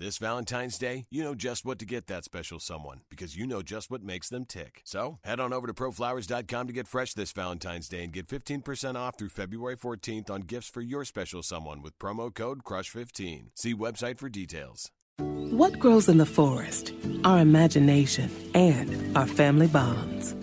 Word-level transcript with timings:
This 0.00 0.16
Valentine's 0.16 0.78
Day, 0.78 1.04
you 1.10 1.22
know 1.22 1.34
just 1.34 1.66
what 1.66 1.78
to 1.80 1.84
get 1.84 2.06
that 2.06 2.24
special 2.24 2.58
someone 2.58 3.02
because 3.10 3.36
you 3.36 3.46
know 3.46 3.60
just 3.60 3.90
what 3.90 4.02
makes 4.02 4.30
them 4.30 4.46
tick. 4.46 4.80
So 4.82 5.18
head 5.24 5.40
on 5.40 5.52
over 5.52 5.66
to 5.66 5.74
proflowers.com 5.74 6.68
to 6.68 6.72
get 6.72 6.88
fresh 6.88 7.12
this 7.12 7.32
Valentine's 7.32 7.86
Day 7.86 8.04
and 8.04 8.10
get 8.10 8.26
15% 8.26 8.94
off 8.94 9.18
through 9.18 9.28
February 9.28 9.76
14th 9.76 10.30
on 10.30 10.40
gifts 10.40 10.70
for 10.70 10.80
your 10.80 11.04
special 11.04 11.42
someone 11.42 11.82
with 11.82 11.98
promo 11.98 12.32
code 12.32 12.64
CRUSH15. 12.64 13.48
See 13.54 13.74
website 13.74 14.18
for 14.18 14.30
details. 14.30 14.90
What 15.18 15.78
grows 15.78 16.08
in 16.08 16.16
the 16.16 16.24
forest? 16.24 16.94
Our 17.24 17.40
imagination 17.40 18.30
and 18.54 19.14
our 19.14 19.26
family 19.26 19.66
bonds. 19.66 20.34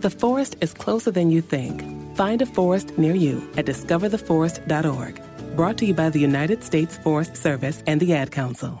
The 0.00 0.08
forest 0.08 0.56
is 0.62 0.72
closer 0.72 1.10
than 1.10 1.30
you 1.30 1.42
think. 1.42 2.16
Find 2.16 2.40
a 2.40 2.46
forest 2.46 2.96
near 2.96 3.14
you 3.14 3.46
at 3.58 3.66
discovertheforest.org. 3.66 5.20
Brought 5.54 5.76
to 5.76 5.84
you 5.84 5.92
by 5.92 6.08
the 6.08 6.20
United 6.20 6.64
States 6.64 6.96
Forest 6.96 7.36
Service 7.36 7.82
and 7.86 8.00
the 8.00 8.14
Ad 8.14 8.30
Council. 8.30 8.80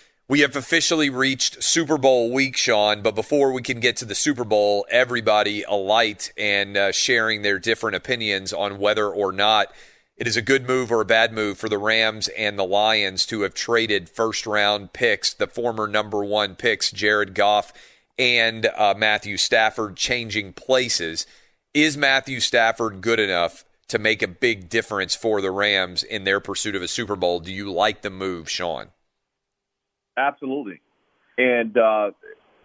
We 0.31 0.39
have 0.39 0.55
officially 0.55 1.09
reached 1.09 1.61
Super 1.61 1.97
Bowl 1.97 2.31
week, 2.31 2.55
Shawne. 2.55 3.03
but 3.03 3.15
before 3.15 3.51
we 3.51 3.61
can 3.61 3.81
get 3.81 3.97
to 3.97 4.05
the 4.05 4.15
Super 4.15 4.45
Bowl, 4.45 4.85
everybody 4.89 5.63
alight 5.63 6.31
and 6.37 6.77
uh, 6.77 6.93
sharing 6.93 7.41
their 7.41 7.59
different 7.59 7.97
opinions 7.97 8.53
on 8.53 8.79
whether 8.79 9.09
or 9.09 9.33
not 9.33 9.73
it 10.15 10.27
is 10.27 10.37
a 10.37 10.41
good 10.41 10.65
move 10.65 10.89
or 10.89 11.01
a 11.01 11.05
bad 11.05 11.33
move 11.33 11.57
for 11.57 11.67
the 11.67 11.77
Rams 11.77 12.29
and 12.29 12.57
the 12.57 12.63
Lions 12.63 13.25
to 13.25 13.41
have 13.41 13.53
traded 13.53 14.07
first 14.07 14.47
round 14.47 14.93
picks, 14.93 15.33
the 15.33 15.47
former 15.47 15.85
number 15.85 16.23
one 16.23 16.55
picks, 16.55 16.93
Jared 16.93 17.35
Goff 17.35 17.73
and 18.17 18.67
uh, 18.67 18.93
Matthew 18.97 19.35
Stafford, 19.35 19.97
changing 19.97 20.53
places. 20.53 21.27
Is 21.73 21.97
Matthew 21.97 22.39
Stafford 22.39 23.01
good 23.01 23.19
enough 23.19 23.65
to 23.89 23.99
make 23.99 24.21
a 24.21 24.29
big 24.29 24.69
difference 24.69 25.13
for 25.13 25.41
the 25.41 25.51
Rams 25.51 26.03
in 26.03 26.23
their 26.23 26.39
pursuit 26.39 26.77
of 26.77 26.81
a 26.81 26.87
Super 26.87 27.17
Bowl? 27.17 27.41
Do 27.41 27.51
you 27.51 27.69
like 27.69 28.01
the 28.01 28.09
move, 28.09 28.47
Shawne? 28.47 28.91
Absolutely. 30.17 30.81
And, 31.37 31.77
uh, 31.77 32.11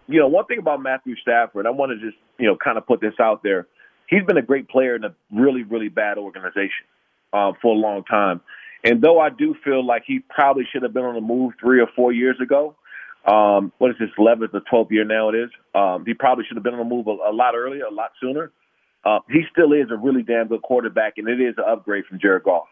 you 0.07 0.19
know, 0.19 0.27
one 0.27 0.45
thing 0.45 0.59
about 0.59 0.81
Matthew 0.81 1.15
Stafford, 1.21 1.65
I 1.65 1.71
want 1.71 1.91
to 1.91 2.05
just, 2.05 2.17
you 2.37 2.47
know, 2.47 2.57
kind 2.61 2.77
of 2.77 2.85
put 2.85 3.01
this 3.01 3.13
out 3.19 3.43
there. 3.43 3.67
He's 4.09 4.23
been 4.23 4.37
a 4.37 4.41
great 4.41 4.69
player 4.69 4.95
in 4.95 5.03
a 5.03 5.13
really, 5.31 5.63
really 5.63 5.89
bad 5.89 6.17
organization 6.17 6.85
uh, 7.33 7.53
for 7.61 7.75
a 7.75 7.77
long 7.77 8.03
time. 8.03 8.41
And 8.83 9.01
though 9.01 9.19
I 9.19 9.29
do 9.29 9.55
feel 9.65 9.85
like 9.85 10.03
he 10.05 10.19
probably 10.19 10.63
should 10.71 10.83
have 10.83 10.93
been 10.93 11.03
on 11.03 11.15
the 11.15 11.21
move 11.21 11.53
three 11.59 11.81
or 11.81 11.87
four 11.95 12.13
years 12.13 12.37
ago, 12.41 12.75
um, 13.25 13.73
what 13.79 13.91
is 13.91 13.97
this, 13.99 14.09
11th 14.17 14.53
or 14.53 14.61
12th 14.71 14.91
year 14.91 15.03
now 15.03 15.29
it 15.29 15.35
is, 15.35 15.49
um, 15.75 16.05
he 16.05 16.13
probably 16.13 16.45
should 16.47 16.55
have 16.55 16.63
been 16.63 16.75
on 16.75 16.79
the 16.79 16.95
move 16.95 17.07
a, 17.07 17.29
a 17.29 17.33
lot 17.33 17.55
earlier, 17.55 17.83
a 17.83 17.93
lot 17.93 18.11
sooner. 18.21 18.51
Uh, 19.03 19.19
he 19.29 19.41
still 19.51 19.73
is 19.73 19.87
a 19.91 19.97
really 19.97 20.23
damn 20.23 20.47
good 20.47 20.61
quarterback, 20.61 21.13
and 21.17 21.27
it 21.27 21.41
is 21.41 21.55
an 21.57 21.63
upgrade 21.67 22.05
from 22.05 22.19
Jared 22.19 22.43
Goff. 22.43 22.67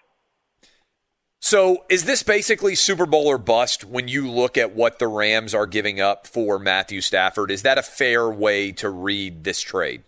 So, 1.45 1.86
is 1.89 2.06
this 2.06 2.24
basically 2.24 2.74
Super 2.74 3.06
Bowl 3.06 3.27
or 3.27 3.38
bust 3.38 3.86
when 3.86 4.07
you 4.07 4.31
look 4.31 4.57
at 4.57 4.74
what 4.74 4.97
the 4.97 5.07
Rams 5.07 5.53
are 5.53 5.68
giving 5.68 6.01
up 6.01 6.25
for 6.25 6.57
Matthew 6.57 7.01
Stafford? 7.01 7.51
Is 7.51 7.62
that 7.62 7.77
a 7.77 7.83
fair 7.83 8.27
way 8.27 8.71
to 8.71 8.89
read 8.89 9.44
this 9.44 9.62
trade? 9.62 10.01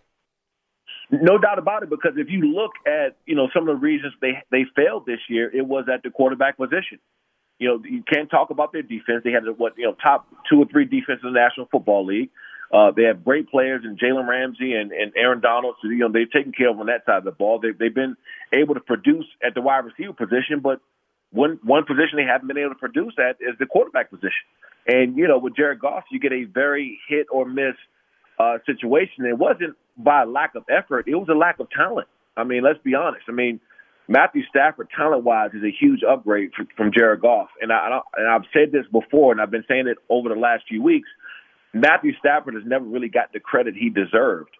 No 1.11 1.37
doubt 1.37 1.59
about 1.59 1.83
it. 1.83 1.91
Because 1.91 2.13
if 2.17 2.31
you 2.31 2.41
look 2.55 2.71
at 2.87 3.17
you 3.27 3.35
know 3.35 3.49
some 3.53 3.69
of 3.69 3.75
the 3.75 3.79
reasons 3.79 4.13
they 4.19 4.41
they 4.49 4.65
failed 4.75 5.05
this 5.05 5.19
year, 5.29 5.55
it 5.55 5.61
was 5.61 5.85
at 5.93 6.01
the 6.01 6.09
quarterback 6.09 6.57
position. 6.57 6.97
You 7.59 7.67
know, 7.67 7.83
you 7.87 8.01
can't 8.11 8.31
talk 8.31 8.49
about 8.49 8.73
their 8.73 8.81
defense. 8.81 9.21
They 9.23 9.29
had 9.29 9.43
what 9.57 9.77
you 9.77 9.85
know 9.85 9.93
top 9.93 10.27
two 10.49 10.59
or 10.59 10.65
three 10.65 10.85
defenses 10.85 11.23
in 11.23 11.33
the 11.33 11.39
National 11.39 11.67
Football 11.71 12.07
League. 12.07 12.31
Uh, 12.73 12.89
they 12.89 13.03
have 13.03 13.23
great 13.23 13.47
players 13.51 13.83
in 13.85 13.95
Jalen 13.95 14.27
Ramsey 14.27 14.73
and, 14.73 14.91
and 14.91 15.13
Aaron 15.15 15.39
Donald. 15.39 15.75
So, 15.81 15.87
you 15.87 15.99
know, 15.99 16.11
they've 16.11 16.29
taken 16.29 16.51
care 16.51 16.69
of 16.69 16.79
on 16.79 16.87
that 16.87 17.05
side 17.05 17.19
of 17.19 17.23
the 17.23 17.31
ball. 17.31 17.59
They've, 17.59 17.77
they've 17.77 17.95
been 17.95 18.17
able 18.51 18.73
to 18.73 18.81
produce 18.81 19.23
at 19.41 19.53
the 19.53 19.61
wide 19.61 19.85
receiver 19.85 20.11
position, 20.11 20.59
but 20.61 20.81
one, 21.37 21.59
one 21.63 21.85
position 21.85 22.17
they 22.17 22.23
haven't 22.23 22.47
been 22.47 22.57
able 22.57 22.71
to 22.71 22.79
produce 22.79 23.13
at 23.17 23.37
is 23.39 23.55
the 23.59 23.65
quarterback 23.65 24.09
position. 24.09 24.45
And, 24.87 25.17
you 25.17 25.27
know, 25.27 25.37
with 25.37 25.55
Jared 25.55 25.79
Goff, 25.79 26.03
you 26.11 26.19
get 26.19 26.33
a 26.33 26.45
very 26.45 26.99
hit 27.07 27.27
or 27.31 27.45
miss 27.45 27.75
uh, 28.39 28.57
situation. 28.65 29.25
It 29.25 29.37
wasn't 29.37 29.75
by 29.97 30.23
lack 30.23 30.55
of 30.55 30.63
effort. 30.69 31.07
It 31.07 31.15
was 31.15 31.27
a 31.29 31.37
lack 31.37 31.59
of 31.59 31.69
talent. 31.69 32.07
I 32.35 32.43
mean, 32.43 32.63
let's 32.63 32.79
be 32.83 32.95
honest. 32.95 33.25
I 33.29 33.31
mean, 33.31 33.59
Matthew 34.07 34.43
Stafford, 34.49 34.89
talent-wise, 34.95 35.51
is 35.53 35.63
a 35.63 35.71
huge 35.71 36.01
upgrade 36.03 36.51
from, 36.55 36.67
from 36.75 36.91
Jared 36.91 37.21
Goff. 37.21 37.49
And, 37.61 37.71
I, 37.71 37.99
and 38.15 38.27
I've 38.27 38.49
said 38.53 38.71
this 38.71 38.85
before, 38.91 39.31
and 39.31 39.41
I've 39.41 39.51
been 39.51 39.65
saying 39.67 39.87
it 39.87 39.97
over 40.09 40.29
the 40.29 40.39
last 40.39 40.63
few 40.67 40.81
weeks– 40.81 41.07
Matthew 41.73 42.13
Stafford 42.19 42.55
has 42.55 42.63
never 42.65 42.85
really 42.85 43.09
got 43.09 43.33
the 43.33 43.39
credit 43.39 43.75
he 43.75 43.89
deserved 43.89 44.51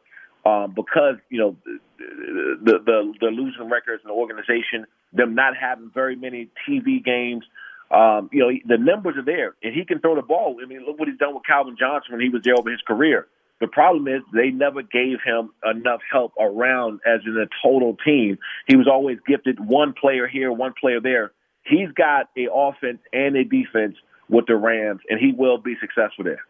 um, 0.47 0.73
because 0.73 1.15
you 1.29 1.39
know 1.39 1.57
the, 1.97 2.79
the 2.85 3.13
the 3.19 3.27
losing 3.27 3.69
records 3.69 4.01
in 4.03 4.07
the 4.07 4.13
organization, 4.13 4.85
them 5.11 5.35
not 5.35 5.53
having 5.59 5.91
very 5.93 6.15
many 6.15 6.49
TV 6.67 7.03
games. 7.03 7.43
Um, 7.91 8.29
you 8.31 8.39
know 8.39 8.51
the 8.65 8.77
numbers 8.77 9.15
are 9.17 9.25
there, 9.25 9.55
and 9.61 9.73
he 9.73 9.83
can 9.83 9.99
throw 9.99 10.15
the 10.15 10.21
ball. 10.21 10.57
I 10.63 10.65
mean, 10.65 10.85
look 10.85 10.99
what 10.99 11.07
he's 11.07 11.17
done 11.17 11.33
with 11.33 11.43
Calvin 11.45 11.75
Johnson 11.77 12.13
when 12.13 12.21
he 12.21 12.29
was 12.29 12.41
there 12.43 12.55
over 12.57 12.71
his 12.71 12.81
career. 12.87 13.27
The 13.59 13.67
problem 13.67 14.07
is 14.07 14.21
they 14.33 14.51
never 14.51 14.83
gave 14.83 15.17
him 15.25 15.49
enough 15.65 16.01
help 16.11 16.33
around 16.39 16.99
as 17.05 17.21
in 17.25 17.35
a 17.37 17.47
total 17.65 17.97
team. 18.05 18.37
He 18.67 18.75
was 18.75 18.87
always 18.87 19.17
gifted 19.27 19.59
one 19.59 19.93
player 19.99 20.27
here, 20.27 20.51
one 20.51 20.73
player 20.79 21.01
there. 21.01 21.31
He's 21.63 21.89
got 21.95 22.29
a 22.37 22.47
offense 22.53 22.99
and 23.11 23.35
a 23.35 23.43
defense 23.43 23.95
with 24.29 24.45
the 24.45 24.55
Rams, 24.55 25.01
and 25.09 25.19
he 25.19 25.33
will 25.35 25.57
be 25.57 25.75
successful 25.81 26.23
there. 26.23 26.45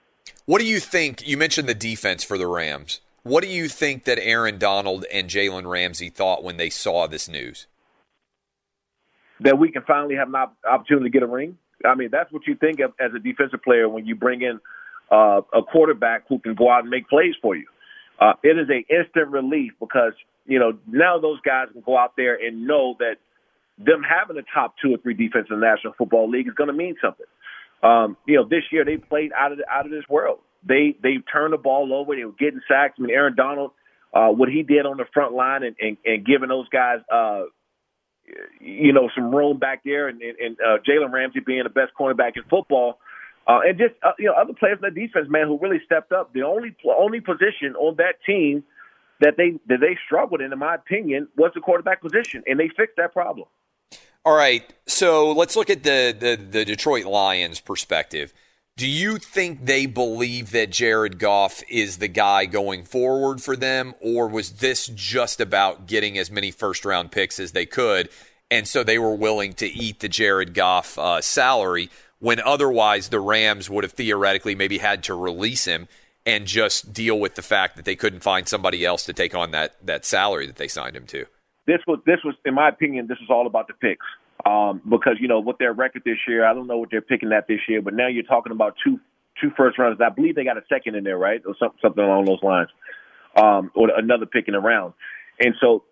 What 0.46 0.60
do 0.60 0.68
you 0.68 0.80
think? 0.80 1.26
You 1.26 1.38
mentioned 1.38 1.70
the 1.70 1.76
defense 1.76 2.24
for 2.24 2.38
the 2.38 2.48
Rams. 2.48 3.00
What 3.28 3.44
do 3.44 3.50
you 3.50 3.68
think 3.68 4.06
that 4.06 4.20
Aaron 4.22 4.58
Donald 4.58 5.04
and 5.12 5.30
Jalen 5.30 5.70
Ramsey 5.70 6.10
thought 6.10 6.46
when 6.46 6.56
they 6.56 6.70
saw 6.70 7.08
this 7.08 7.28
news? 7.28 7.68
That 9.42 9.60
we 9.60 9.70
can 9.70 9.82
finally 9.82 10.16
have 10.16 10.30
an 10.30 10.36
opportunity 10.66 11.10
to 11.10 11.10
get 11.10 11.24
a 11.24 11.28
ring. 11.28 11.58
I 11.84 11.96
mean, 11.96 12.08
that's 12.10 12.32
what 12.32 12.48
you 12.48 12.56
think 12.56 12.80
of 12.80 12.94
as 13.02 13.12
a 13.14 13.20
defensive 13.20 13.62
player 13.62 13.90
when 13.90 14.06
you 14.06 14.16
bring 14.16 14.44
in 14.44 14.62
uh, 15.12 15.42
a 15.54 15.62
quarterback 15.62 16.24
who 16.30 16.40
can 16.40 16.56
go 16.56 16.72
out 16.72 16.84
and 16.84 16.90
make 16.90 17.10
plays 17.10 17.36
for 17.42 17.54
you. 17.54 17.68
Uh, 18.18 18.34
it 18.44 18.58
is 18.58 18.70
an 18.70 18.86
instant 18.90 19.28
relief 19.28 19.74
because 19.78 20.14
you 20.46 20.58
know 20.58 20.80
now 20.88 21.20
those 21.20 21.42
guys 21.42 21.68
can 21.74 21.82
go 21.82 21.98
out 21.98 22.14
there 22.16 22.36
and 22.36 22.66
know 22.66 22.96
that 23.00 23.18
them 23.78 24.04
having 24.04 24.38
a 24.38 24.46
top 24.54 24.76
two 24.82 24.94
or 24.94 24.98
three 25.00 25.14
defense 25.14 25.48
in 25.50 25.60
the 25.60 25.66
National 25.66 25.92
Football 25.98 26.30
League 26.30 26.48
is 26.48 26.54
going 26.54 26.70
to 26.70 26.74
mean 26.74 26.96
something. 27.02 27.28
Um, 27.84 28.16
you 28.26 28.38
know, 28.38 28.48
this 28.48 28.64
year 28.72 28.86
they 28.86 28.96
played 28.96 29.34
out 29.34 29.52
of 29.52 29.60
out 29.70 29.86
of 29.86 29.92
this 29.92 30.08
world. 30.10 30.40
They 30.64 30.96
they 31.02 31.18
turned 31.32 31.54
the 31.54 31.58
ball 31.58 31.94
over. 31.94 32.16
They 32.16 32.26
were 32.26 32.32
getting 32.34 32.62
sacks. 32.68 32.96
I 32.98 33.02
mean, 33.02 33.12
Aaron 33.12 33.36
Donald, 33.36 33.72
uh, 34.14 34.30
what 34.30 34.50
he 34.50 34.64
did 34.64 34.86
on 34.86 34.98
the 34.98 35.06
front 35.14 35.34
line 35.34 35.64
and 35.64 35.76
and, 35.80 35.98
and 36.06 36.26
giving 36.26 36.50
those 36.50 36.68
guys, 36.70 37.00
uh, 37.12 37.44
you 38.60 38.94
know, 38.94 39.10
some 39.16 39.34
room 39.34 39.60
back 39.60 39.84
there, 39.84 40.08
and, 40.08 40.22
and 40.22 40.58
uh, 40.60 40.78
Jalen 40.88 41.12
Ramsey 41.12 41.40
being 41.40 41.64
the 41.64 41.70
best 41.70 41.92
cornerback 42.00 42.36
in 42.36 42.44
football. 42.50 43.00
Uh, 43.48 43.62
and 43.66 43.78
just 43.78 43.94
uh, 44.04 44.12
you 44.20 44.26
know 44.26 44.34
other 44.34 44.54
players 44.54 44.80
in 44.84 44.94
the 44.94 45.08
defense, 45.08 45.28
man, 45.30 45.48
who 45.48 45.58
really 45.60 45.80
stepped 45.86 46.12
up. 46.12 46.34
The 46.34 46.44
only 46.44 46.76
only 46.86 47.22
position 47.22 47.76
on 47.78 47.96
that 47.98 48.16
team 48.26 48.64
that 49.22 49.36
they 49.38 49.52
that 49.68 49.80
they 49.80 49.98
struggled 50.06 50.42
in, 50.42 50.52
in 50.52 50.60
my 50.60 50.76
opinion, 50.76 51.30
was 51.38 51.52
the 51.56 51.62
quarterback 51.62 52.02
position, 52.02 52.44
and 52.46 52.60
they 52.60 52.70
fixed 52.76 52.98
that 52.98 53.14
problem. 53.14 53.48
All 54.26 54.36
right, 54.36 54.62
so 54.86 55.32
let's 55.32 55.56
look 55.56 55.70
at 55.70 55.84
the, 55.84 56.14
the, 56.18 56.36
the 56.36 56.66
Detroit 56.66 57.06
Lions 57.06 57.62
perspective. 57.62 58.34
Do 58.78 58.88
you 58.88 59.18
think 59.18 59.66
they 59.66 59.88
believe 59.88 60.52
that 60.52 60.70
Jared 60.70 61.18
Goff 61.18 61.64
is 61.68 61.98
the 61.98 62.08
guy 62.08 62.46
going 62.46 62.84
forward 62.84 63.42
for 63.42 63.56
them, 63.56 63.96
or 64.00 64.28
was 64.28 64.52
this 64.52 64.86
just 64.86 65.42
about 65.42 65.88
getting 65.88 66.16
as 66.16 66.30
many 66.30 66.52
first 66.52 66.86
round 66.86 67.12
picks 67.12 67.40
as 67.40 67.54
they 67.54 67.66
could, 67.66 68.08
and 68.52 68.68
so 68.68 68.84
they 68.84 69.00
were 69.00 69.16
willing 69.16 69.54
to 69.54 69.66
eat 69.66 70.00
the 70.00 70.08
Jared 70.08 70.54
Goff 70.54 70.96
uh, 71.00 71.22
salary 71.22 71.90
when 72.20 72.40
otherwise 72.40 73.10
the 73.10 73.20
Rams 73.20 73.68
would 73.68 73.84
have 73.84 73.94
theoretically 73.94 74.54
maybe 74.54 74.78
had 74.78 75.04
to 75.06 75.16
release 75.16 75.66
him 75.66 75.88
and 76.24 76.46
just 76.46 76.94
deal 76.94 77.20
with 77.20 77.34
the 77.34 77.42
fact 77.42 77.78
that 77.78 77.86
they 77.86 77.96
couldn't 77.96 78.20
find 78.20 78.48
somebody 78.48 78.86
else 78.86 79.06
to 79.06 79.14
take 79.14 79.34
on 79.34 79.50
that 79.52 79.76
that 79.84 80.06
salary 80.06 80.46
that 80.46 80.58
they 80.58 80.68
signed 80.68 80.96
him 80.96 81.08
to? 81.08 81.26
this 81.68 81.82
was 81.86 82.00
this 82.06 82.20
was 82.24 82.34
in 82.46 82.56
my 82.56 82.70
opinion 82.70 83.06
this 83.08 83.20
was 83.20 83.30
all 83.30 83.46
about 83.46 83.68
the 83.68 83.74
picks 83.74 84.06
um, 84.48 84.82
because 84.90 85.18
you 85.20 85.28
know 85.28 85.40
with 85.40 85.58
their 85.58 85.74
record 85.74 86.04
this 86.06 86.18
year 86.28 86.46
I 86.46 86.54
don't 86.54 86.68
know 86.68 86.78
what 86.78 86.90
they're 86.92 87.02
picking 87.02 87.32
at 87.34 87.48
this 87.48 87.60
year 87.68 87.82
but 87.82 87.94
now 87.94 88.08
you're 88.08 88.24
talking 88.24 88.52
about 88.52 88.76
two 88.84 89.00
two 89.42 89.52
first 89.58 89.78
rounders 89.78 90.00
I 90.04 90.10
believe 90.10 90.36
they 90.36 90.44
got 90.44 90.58
a 90.58 90.64
second 90.70 90.96
in 90.96 91.04
there 91.04 91.18
right? 91.18 91.42
Or 91.46 91.56
something 91.60 91.80
something 91.82 92.04
along 92.04 92.26
those 92.26 92.44
lines. 92.44 92.70
Um, 93.36 93.70
or 93.76 93.90
another 93.96 94.26
pick 94.26 94.48
in 94.48 94.56
round 94.56 94.94
and 95.40 95.54
so 95.62 95.84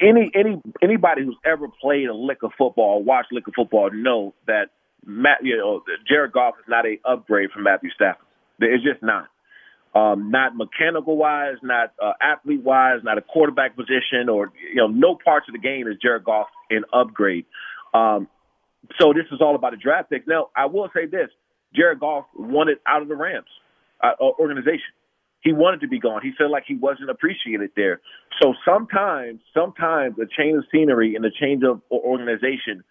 any 0.00 0.30
any 0.34 0.60
anybody 0.82 1.24
who's 1.24 1.38
ever 1.44 1.68
played 1.80 2.06
a 2.08 2.14
lick 2.14 2.42
of 2.42 2.52
football 2.56 2.98
or 2.98 3.02
watched 3.02 3.32
lick 3.32 3.46
of 3.48 3.54
football 3.54 3.90
know 3.92 4.34
that 4.46 4.66
Matt 5.04 5.38
you 5.42 5.56
know 5.56 5.82
Jared 6.08 6.32
Goff 6.32 6.54
is 6.58 6.66
not 6.68 6.86
a 6.86 6.98
upgrade 7.04 7.50
from 7.50 7.64
Matthew 7.64 7.90
Stafford. 7.90 8.26
It's 8.60 8.84
just 8.84 9.02
not 9.02 9.28
um, 9.94 10.30
not 10.30 10.56
mechanical 10.56 11.16
wise, 11.16 11.56
not 11.62 11.92
uh, 12.02 12.12
athlete 12.20 12.62
wise, 12.62 13.00
not 13.02 13.18
a 13.18 13.22
quarterback 13.22 13.76
position, 13.76 14.28
or 14.28 14.52
you 14.68 14.76
know, 14.76 14.86
no 14.86 15.16
parts 15.22 15.46
of 15.48 15.52
the 15.52 15.58
game 15.58 15.88
is 15.88 15.96
Jared 16.00 16.24
Goff 16.24 16.46
an 16.70 16.84
upgrade. 16.92 17.46
Um, 17.92 18.28
so 19.00 19.12
this 19.12 19.26
is 19.32 19.40
all 19.40 19.56
about 19.56 19.74
a 19.74 19.76
draft 19.76 20.10
pick. 20.10 20.28
Now, 20.28 20.48
I 20.56 20.66
will 20.66 20.88
say 20.94 21.06
this: 21.06 21.28
Jared 21.74 21.98
Goff 21.98 22.26
wanted 22.36 22.78
out 22.86 23.02
of 23.02 23.08
the 23.08 23.16
Rams 23.16 23.46
uh, 24.02 24.12
organization. 24.20 24.94
He 25.42 25.52
wanted 25.52 25.80
to 25.80 25.88
be 25.88 25.98
gone. 25.98 26.20
He 26.22 26.32
felt 26.36 26.50
like 26.50 26.64
he 26.66 26.76
wasn't 26.76 27.08
appreciated 27.08 27.70
there. 27.74 28.00
So 28.40 28.54
sometimes, 28.64 29.40
sometimes 29.54 30.16
a 30.18 30.26
change 30.26 30.58
of 30.58 30.64
scenery 30.70 31.16
and 31.16 31.24
a 31.24 31.30
change 31.30 31.62
of 31.64 31.80
organization 31.90 32.84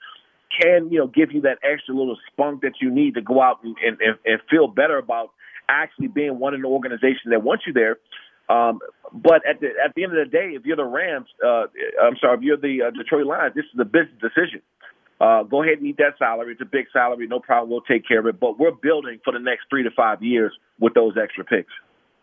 can, 0.60 0.90
you 0.92 0.98
know, 0.98 1.08
give 1.08 1.32
you 1.32 1.42
that 1.42 1.60
extra 1.64 1.94
little 1.94 2.18
spunk 2.32 2.62
that 2.62 2.74
you 2.82 2.90
need 2.90 3.14
to 3.14 3.22
go 3.22 3.42
out 3.42 3.64
and, 3.64 3.76
and, 3.86 4.18
and 4.26 4.42
feel 4.50 4.68
better 4.68 4.98
about 4.98 5.30
actually 5.70 6.08
being 6.08 6.40
one 6.40 6.54
in 6.54 6.62
the 6.62 6.68
organization 6.68 7.32
that 7.32 7.44
wants 7.44 7.66
you 7.66 7.74
there. 7.74 7.98
Um, 8.50 8.80
but 9.14 9.42
at 9.48 9.60
the 9.62 9.68
at 9.84 9.94
the 9.96 10.04
end 10.04 10.18
of 10.18 10.26
the 10.26 10.32
day, 10.32 10.52
if 10.56 10.66
you're 10.66 10.76
the 10.76 10.84
Rams, 10.84 11.28
uh, 11.46 11.66
I'm 12.02 12.18
sorry, 12.20 12.38
if 12.38 12.44
you're 12.44 12.58
the 12.58 12.88
uh, 12.88 12.92
Detroit 12.92 13.26
Lions, 13.26 13.54
this 13.56 13.66
is 13.66 13.80
a 13.80 13.86
business 13.86 14.20
decision. 14.20 14.62
Uh, 15.22 15.44
go 15.44 15.62
ahead 15.62 15.80
and 15.80 15.88
eat 15.88 15.98
that 15.98 16.18
salary. 16.18 16.54
It's 16.54 16.62
a 16.62 16.66
big 16.66 16.86
salary, 16.94 17.28
no 17.28 17.40
problem. 17.40 17.70
We'll 17.70 17.82
take 17.82 18.08
care 18.08 18.20
of 18.20 18.26
it. 18.26 18.40
But 18.40 18.58
we're 18.58 18.72
building 18.72 19.20
for 19.24 19.34
the 19.34 19.40
next 19.40 19.66
three 19.70 19.84
to 19.84 19.92
five 19.92 20.24
years 20.24 20.54
with 20.80 20.94
those 20.94 21.16
extra 21.22 21.44
picks. 21.44 21.72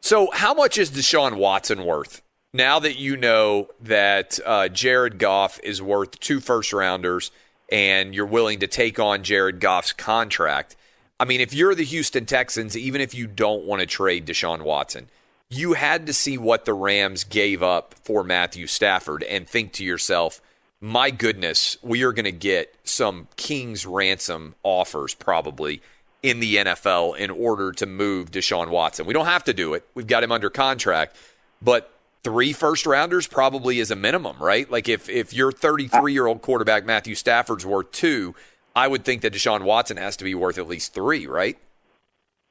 So, 0.01 0.31
how 0.33 0.55
much 0.55 0.79
is 0.79 0.91
Deshaun 0.91 1.37
Watson 1.37 1.85
worth? 1.85 2.23
Now 2.53 2.79
that 2.79 2.97
you 2.97 3.17
know 3.17 3.69
that 3.81 4.41
uh, 4.47 4.69
Jared 4.69 5.19
Goff 5.19 5.61
is 5.63 5.83
worth 5.83 6.19
two 6.21 6.41
first 6.41 6.73
rounders 6.73 7.31
and 7.71 8.15
you're 8.15 8.27
willing 8.27 8.61
to 8.61 8.67
take 8.67 8.99
on 8.99 9.23
Jared 9.23 9.61
Goff's 9.61 9.93
contract, 9.93 10.77
I 11.19 11.25
mean, 11.25 11.41
if 11.41 11.55
you're 11.55 11.75
the 11.75 11.85
Houston 11.85 12.27
Texans, 12.27 12.77
even 12.77 13.01
if 13.01 13.15
you 13.15 13.27
don't 13.27 13.65
want 13.65 13.81
to 13.81 13.87
trade 13.87 14.27
Deshaun 14.27 14.63
Watson, 14.63 15.09
you 15.49 15.75
had 15.75 16.07
to 16.07 16.13
see 16.13 16.37
what 16.37 16.65
the 16.65 16.75
Rams 16.75 17.25
gave 17.25 17.63
up 17.63 17.95
for 18.03 18.23
Matthew 18.25 18.67
Stafford 18.67 19.23
and 19.23 19.49
think 19.49 19.73
to 19.75 19.85
yourself, 19.85 20.41
my 20.81 21.11
goodness, 21.11 21.79
we 21.83 22.03
are 22.03 22.13
going 22.13 22.25
to 22.25 22.33
get 22.33 22.75
some 22.85 23.29
king's 23.37 23.87
ransom 23.87 24.55
offers 24.63 25.15
probably 25.15 25.81
in 26.23 26.41
the 26.41 26.57
NFL 26.57 27.17
in 27.17 27.31
order 27.31 27.73
to 27.73 27.87
move 27.87 28.31
Deshaun 28.31 28.69
Watson. 28.69 29.07
We 29.07 29.15
don't 29.15 29.27
have 29.27 29.45
to 29.45 29.55
do 29.55 29.75
it. 29.75 29.87
We've 29.95 30.07
got 30.07 30.23
him 30.23 30.33
under 30.33 30.51
contract, 30.51 31.17
but 31.63 31.93
three 32.25 32.53
first 32.53 32.85
rounders 32.85 33.27
probably 33.27 33.79
is 33.79 33.91
a 33.91 33.97
minimum, 33.97 34.37
right? 34.41 34.69
Like 34.71 34.89
if 34.89 35.09
if 35.09 35.33
your 35.33 35.53
33 35.53 36.13
year 36.13 36.27
old 36.27 36.43
quarterback 36.43 36.85
Matthew 36.85 37.15
Stafford's 37.15 37.65
worth 37.65 37.93
two, 37.93 38.35
I 38.77 38.87
would 38.87 39.07
think 39.07 39.23
that 39.23 39.33
Deshaun 39.33 39.63
Watson 39.63 39.97
has 39.97 40.19
to 40.19 40.25
be 40.25 40.35
worth 40.35 40.59
at 40.59 40.69
least 40.69 40.93
three, 40.93 41.27
right? 41.27 41.57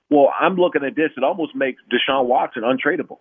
Well, 0.10 0.34
I'm 0.40 0.56
looking 0.56 0.84
at 0.84 0.96
this. 0.96 1.12
It 1.16 1.24
almost 1.24 1.56
makes 1.56 1.82
Deshaun 1.92 2.26
Watson 2.26 2.64
untradeable. 2.64 3.20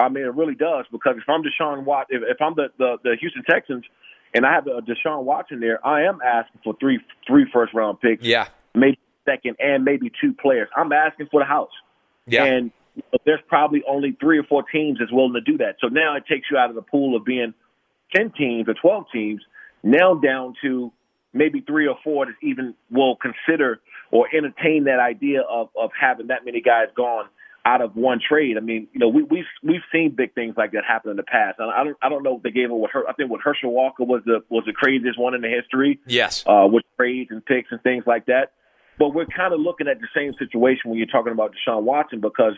I 0.00 0.08
mean, 0.08 0.24
it 0.24 0.34
really 0.34 0.56
does 0.56 0.84
because 0.90 1.14
if 1.16 1.28
I'm 1.28 1.42
Deshaun 1.42 1.84
Watson, 1.84 2.16
if, 2.16 2.22
if 2.36 2.42
I'm 2.42 2.54
the, 2.56 2.68
the 2.76 2.96
the 3.04 3.16
Houston 3.20 3.44
Texans 3.48 3.84
and 4.34 4.44
I 4.44 4.52
have 4.52 4.66
a 4.66 4.82
Deshaun 4.82 5.22
Watson 5.22 5.60
there, 5.60 5.84
I 5.86 6.02
am 6.02 6.18
asking 6.24 6.60
for 6.64 6.74
three 6.80 6.98
three 7.26 7.46
first 7.52 7.72
round 7.72 8.00
picks. 8.00 8.24
Yeah, 8.24 8.48
maybe 8.74 8.98
second 9.24 9.56
and 9.60 9.84
maybe 9.84 10.10
two 10.20 10.32
players. 10.32 10.68
I'm 10.76 10.92
asking 10.92 11.28
for 11.30 11.40
the 11.40 11.46
house. 11.46 11.70
Yeah, 12.26 12.44
and 12.44 12.72
there's 13.24 13.40
probably 13.46 13.84
only 13.88 14.16
three 14.20 14.38
or 14.38 14.44
four 14.44 14.64
teams 14.64 14.98
that's 14.98 15.12
willing 15.12 15.34
to 15.34 15.40
do 15.40 15.58
that. 15.58 15.76
So 15.80 15.86
now 15.86 16.16
it 16.16 16.24
takes 16.28 16.48
you 16.50 16.58
out 16.58 16.70
of 16.70 16.74
the 16.74 16.82
pool 16.82 17.16
of 17.16 17.24
being 17.24 17.54
ten 18.14 18.32
teams 18.32 18.68
or 18.68 18.74
twelve 18.74 19.04
teams, 19.12 19.42
now 19.84 20.14
down 20.14 20.54
to 20.62 20.92
maybe 21.34 21.60
three 21.60 21.86
or 21.86 21.96
four 22.02 22.26
that 22.26 22.34
even 22.42 22.74
will 22.90 23.16
consider 23.16 23.80
or 24.10 24.26
entertain 24.34 24.84
that 24.84 25.00
idea 25.00 25.42
of, 25.42 25.68
of 25.78 25.90
having 26.00 26.28
that 26.28 26.44
many 26.44 26.60
guys 26.60 26.86
gone 26.96 27.26
out 27.66 27.80
of 27.80 27.96
one 27.96 28.20
trade. 28.26 28.56
I 28.56 28.60
mean, 28.60 28.88
you 28.92 29.00
know, 29.00 29.08
we, 29.08 29.22
we've 29.22 29.44
we've 29.62 29.80
seen 29.90 30.14
big 30.16 30.34
things 30.34 30.54
like 30.56 30.72
that 30.72 30.84
happen 30.86 31.10
in 31.10 31.16
the 31.16 31.22
past. 31.22 31.58
And 31.58 31.70
I 31.70 31.82
don't 31.82 31.96
I 32.02 32.08
don't 32.08 32.22
know 32.22 32.36
if 32.36 32.42
they 32.42 32.50
gave 32.50 32.70
it 32.70 32.74
what 32.74 32.90
her 32.92 33.08
I 33.08 33.12
think 33.14 33.30
what 33.30 33.40
Herschel 33.40 33.72
Walker 33.72 34.04
was 34.04 34.22
the 34.24 34.44
was 34.48 34.64
the 34.66 34.72
craziest 34.72 35.18
one 35.18 35.34
in 35.34 35.40
the 35.40 35.48
history. 35.48 35.98
Yes. 36.06 36.44
Uh, 36.46 36.68
with 36.70 36.84
trades 36.96 37.30
and 37.30 37.44
picks 37.44 37.72
and 37.72 37.82
things 37.82 38.04
like 38.06 38.26
that. 38.26 38.52
But 38.98 39.08
we're 39.14 39.26
kind 39.26 39.52
of 39.52 39.60
looking 39.60 39.88
at 39.88 39.98
the 40.00 40.06
same 40.14 40.34
situation 40.38 40.90
when 40.90 40.98
you're 40.98 41.08
talking 41.08 41.32
about 41.32 41.52
Deshaun 41.52 41.82
Watson 41.82 42.20
because 42.20 42.52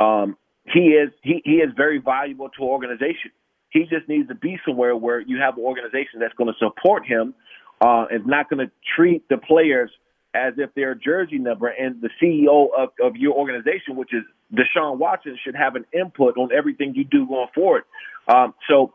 um, 0.00 0.36
he 0.64 0.96
is 0.96 1.10
he, 1.22 1.42
he 1.44 1.56
is 1.56 1.70
very 1.76 1.98
valuable 1.98 2.48
to 2.48 2.62
an 2.62 2.68
organization. 2.68 3.30
He 3.70 3.80
just 3.80 4.08
needs 4.08 4.28
to 4.28 4.34
be 4.34 4.58
somewhere 4.66 4.96
where 4.96 5.20
you 5.20 5.38
have 5.40 5.58
an 5.58 5.62
organization 5.62 6.20
that's 6.20 6.34
going 6.34 6.52
to 6.52 6.58
support 6.58 7.06
him 7.06 7.34
uh, 7.80 8.06
and 8.10 8.26
not 8.26 8.50
going 8.50 8.66
to 8.66 8.72
treat 8.96 9.28
the 9.28 9.38
players 9.38 9.90
as 10.34 10.54
if 10.56 10.70
they're 10.74 10.92
a 10.92 10.98
jersey 10.98 11.38
number. 11.38 11.68
And 11.68 12.00
the 12.00 12.10
CEO 12.22 12.68
of, 12.76 12.90
of 13.02 13.16
your 13.16 13.34
organization, 13.34 13.96
which 13.96 14.12
is 14.12 14.22
Deshaun 14.52 14.98
Watson, 14.98 15.38
should 15.44 15.56
have 15.56 15.76
an 15.76 15.84
input 15.92 16.36
on 16.36 16.50
everything 16.56 16.94
you 16.94 17.04
do 17.04 17.26
going 17.26 17.48
forward. 17.54 17.84
Um, 18.28 18.54
so 18.68 18.92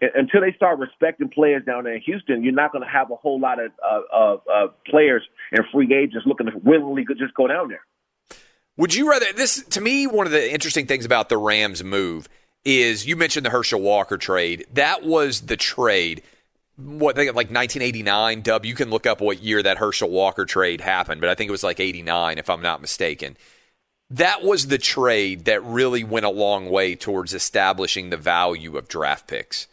until 0.00 0.42
they 0.42 0.52
start 0.52 0.78
respecting 0.78 1.28
players 1.28 1.64
down 1.64 1.84
there 1.84 1.94
in 1.94 2.02
Houston, 2.02 2.44
you're 2.44 2.52
not 2.52 2.72
going 2.72 2.84
to 2.84 2.90
have 2.90 3.10
a 3.10 3.16
whole 3.16 3.40
lot 3.40 3.58
of, 3.58 3.72
of, 4.12 4.40
of 4.52 4.84
players 4.84 5.22
and 5.52 5.64
free 5.72 5.92
agents 5.94 6.26
looking 6.26 6.46
to 6.46 6.52
willingly 6.58 7.04
just 7.18 7.34
go 7.34 7.46
down 7.46 7.68
there. 7.68 7.80
Would 8.76 8.94
you 8.94 9.08
rather 9.08 9.32
this 9.34 9.64
to 9.70 9.80
me 9.80 10.06
one 10.06 10.26
of 10.26 10.32
the 10.32 10.52
interesting 10.52 10.86
things 10.86 11.06
about 11.06 11.30
the 11.30 11.38
Rams 11.38 11.82
move 11.82 12.28
is 12.62 13.06
you 13.06 13.16
mentioned 13.16 13.46
the 13.46 13.50
Herschel 13.50 13.80
Walker 13.80 14.18
trade. 14.18 14.66
That 14.74 15.02
was 15.02 15.42
the 15.42 15.56
trade 15.56 16.22
what 16.76 17.16
they 17.16 17.26
like 17.26 17.50
1989 17.50 18.42
dub 18.42 18.64
you 18.64 18.74
can 18.74 18.90
look 18.90 19.06
up 19.06 19.20
what 19.20 19.42
year 19.42 19.62
that 19.62 19.78
Herschel 19.78 20.10
Walker 20.10 20.44
trade 20.44 20.80
happened 20.80 21.20
but 21.20 21.30
I 21.30 21.34
think 21.34 21.48
it 21.48 21.52
was 21.52 21.64
like 21.64 21.80
89 21.80 22.38
if 22.38 22.50
I'm 22.50 22.62
not 22.62 22.80
mistaken 22.80 23.36
that 24.10 24.42
was 24.42 24.68
the 24.68 24.78
trade 24.78 25.46
that 25.46 25.64
really 25.64 26.04
went 26.04 26.26
a 26.26 26.30
long 26.30 26.70
way 26.70 26.94
towards 26.94 27.34
establishing 27.34 28.10
the 28.10 28.16
value 28.16 28.76
of 28.76 28.88
draft 28.88 29.26
picks 29.26 29.66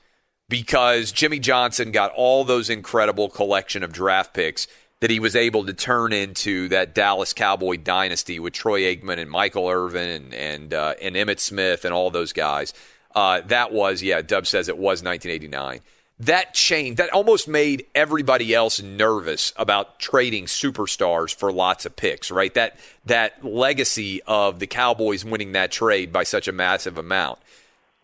because 0.50 1.12
Jimmy 1.12 1.40
Johnson 1.40 1.92
got 1.92 2.12
all 2.16 2.44
those 2.44 2.70
incredible 2.70 3.30
collection 3.30 3.84
of 3.84 3.92
draft 3.92 4.34
picks 4.34 4.68
that 5.04 5.10
he 5.10 5.20
was 5.20 5.36
able 5.36 5.66
to 5.66 5.74
turn 5.74 6.14
into 6.14 6.70
that 6.70 6.96
Dallas 6.96 7.34
Cowboy 7.34 7.76
dynasty 7.76 8.40
with 8.40 8.54
Troy 8.54 8.84
Aikman 8.84 9.18
and 9.20 9.30
Michael 9.30 9.68
Irvin 9.68 10.10
and 10.10 10.34
and, 10.34 10.74
uh, 10.74 10.94
and 11.02 11.16
Emmitt 11.16 11.40
Smith 11.40 11.84
and 11.84 11.94
all 11.94 12.10
those 12.10 12.32
guys. 12.32 12.74
Uh, 13.14 13.42
that 13.48 13.74
was 13.74 14.02
yeah. 14.02 14.22
Dub 14.22 14.48
says 14.48 14.70
it 14.70 14.78
was 14.78 15.04
1989. 15.04 15.82
That 16.20 16.54
changed. 16.54 16.98
That 16.98 17.10
almost 17.12 17.48
made 17.48 17.88
everybody 17.96 18.54
else 18.54 18.82
nervous 18.82 19.52
about 19.58 20.00
trading 20.00 20.46
superstars 20.46 21.36
for 21.36 21.52
lots 21.52 21.86
of 21.86 21.96
picks. 21.96 22.30
Right. 22.30 22.54
That 22.54 22.78
that 23.06 23.44
legacy 23.44 24.22
of 24.24 24.60
the 24.60 24.68
Cowboys 24.68 25.26
winning 25.26 25.54
that 25.54 25.72
trade 25.72 26.14
by 26.14 26.24
such 26.24 26.48
a 26.48 26.52
massive 26.52 26.98
amount. 26.98 27.40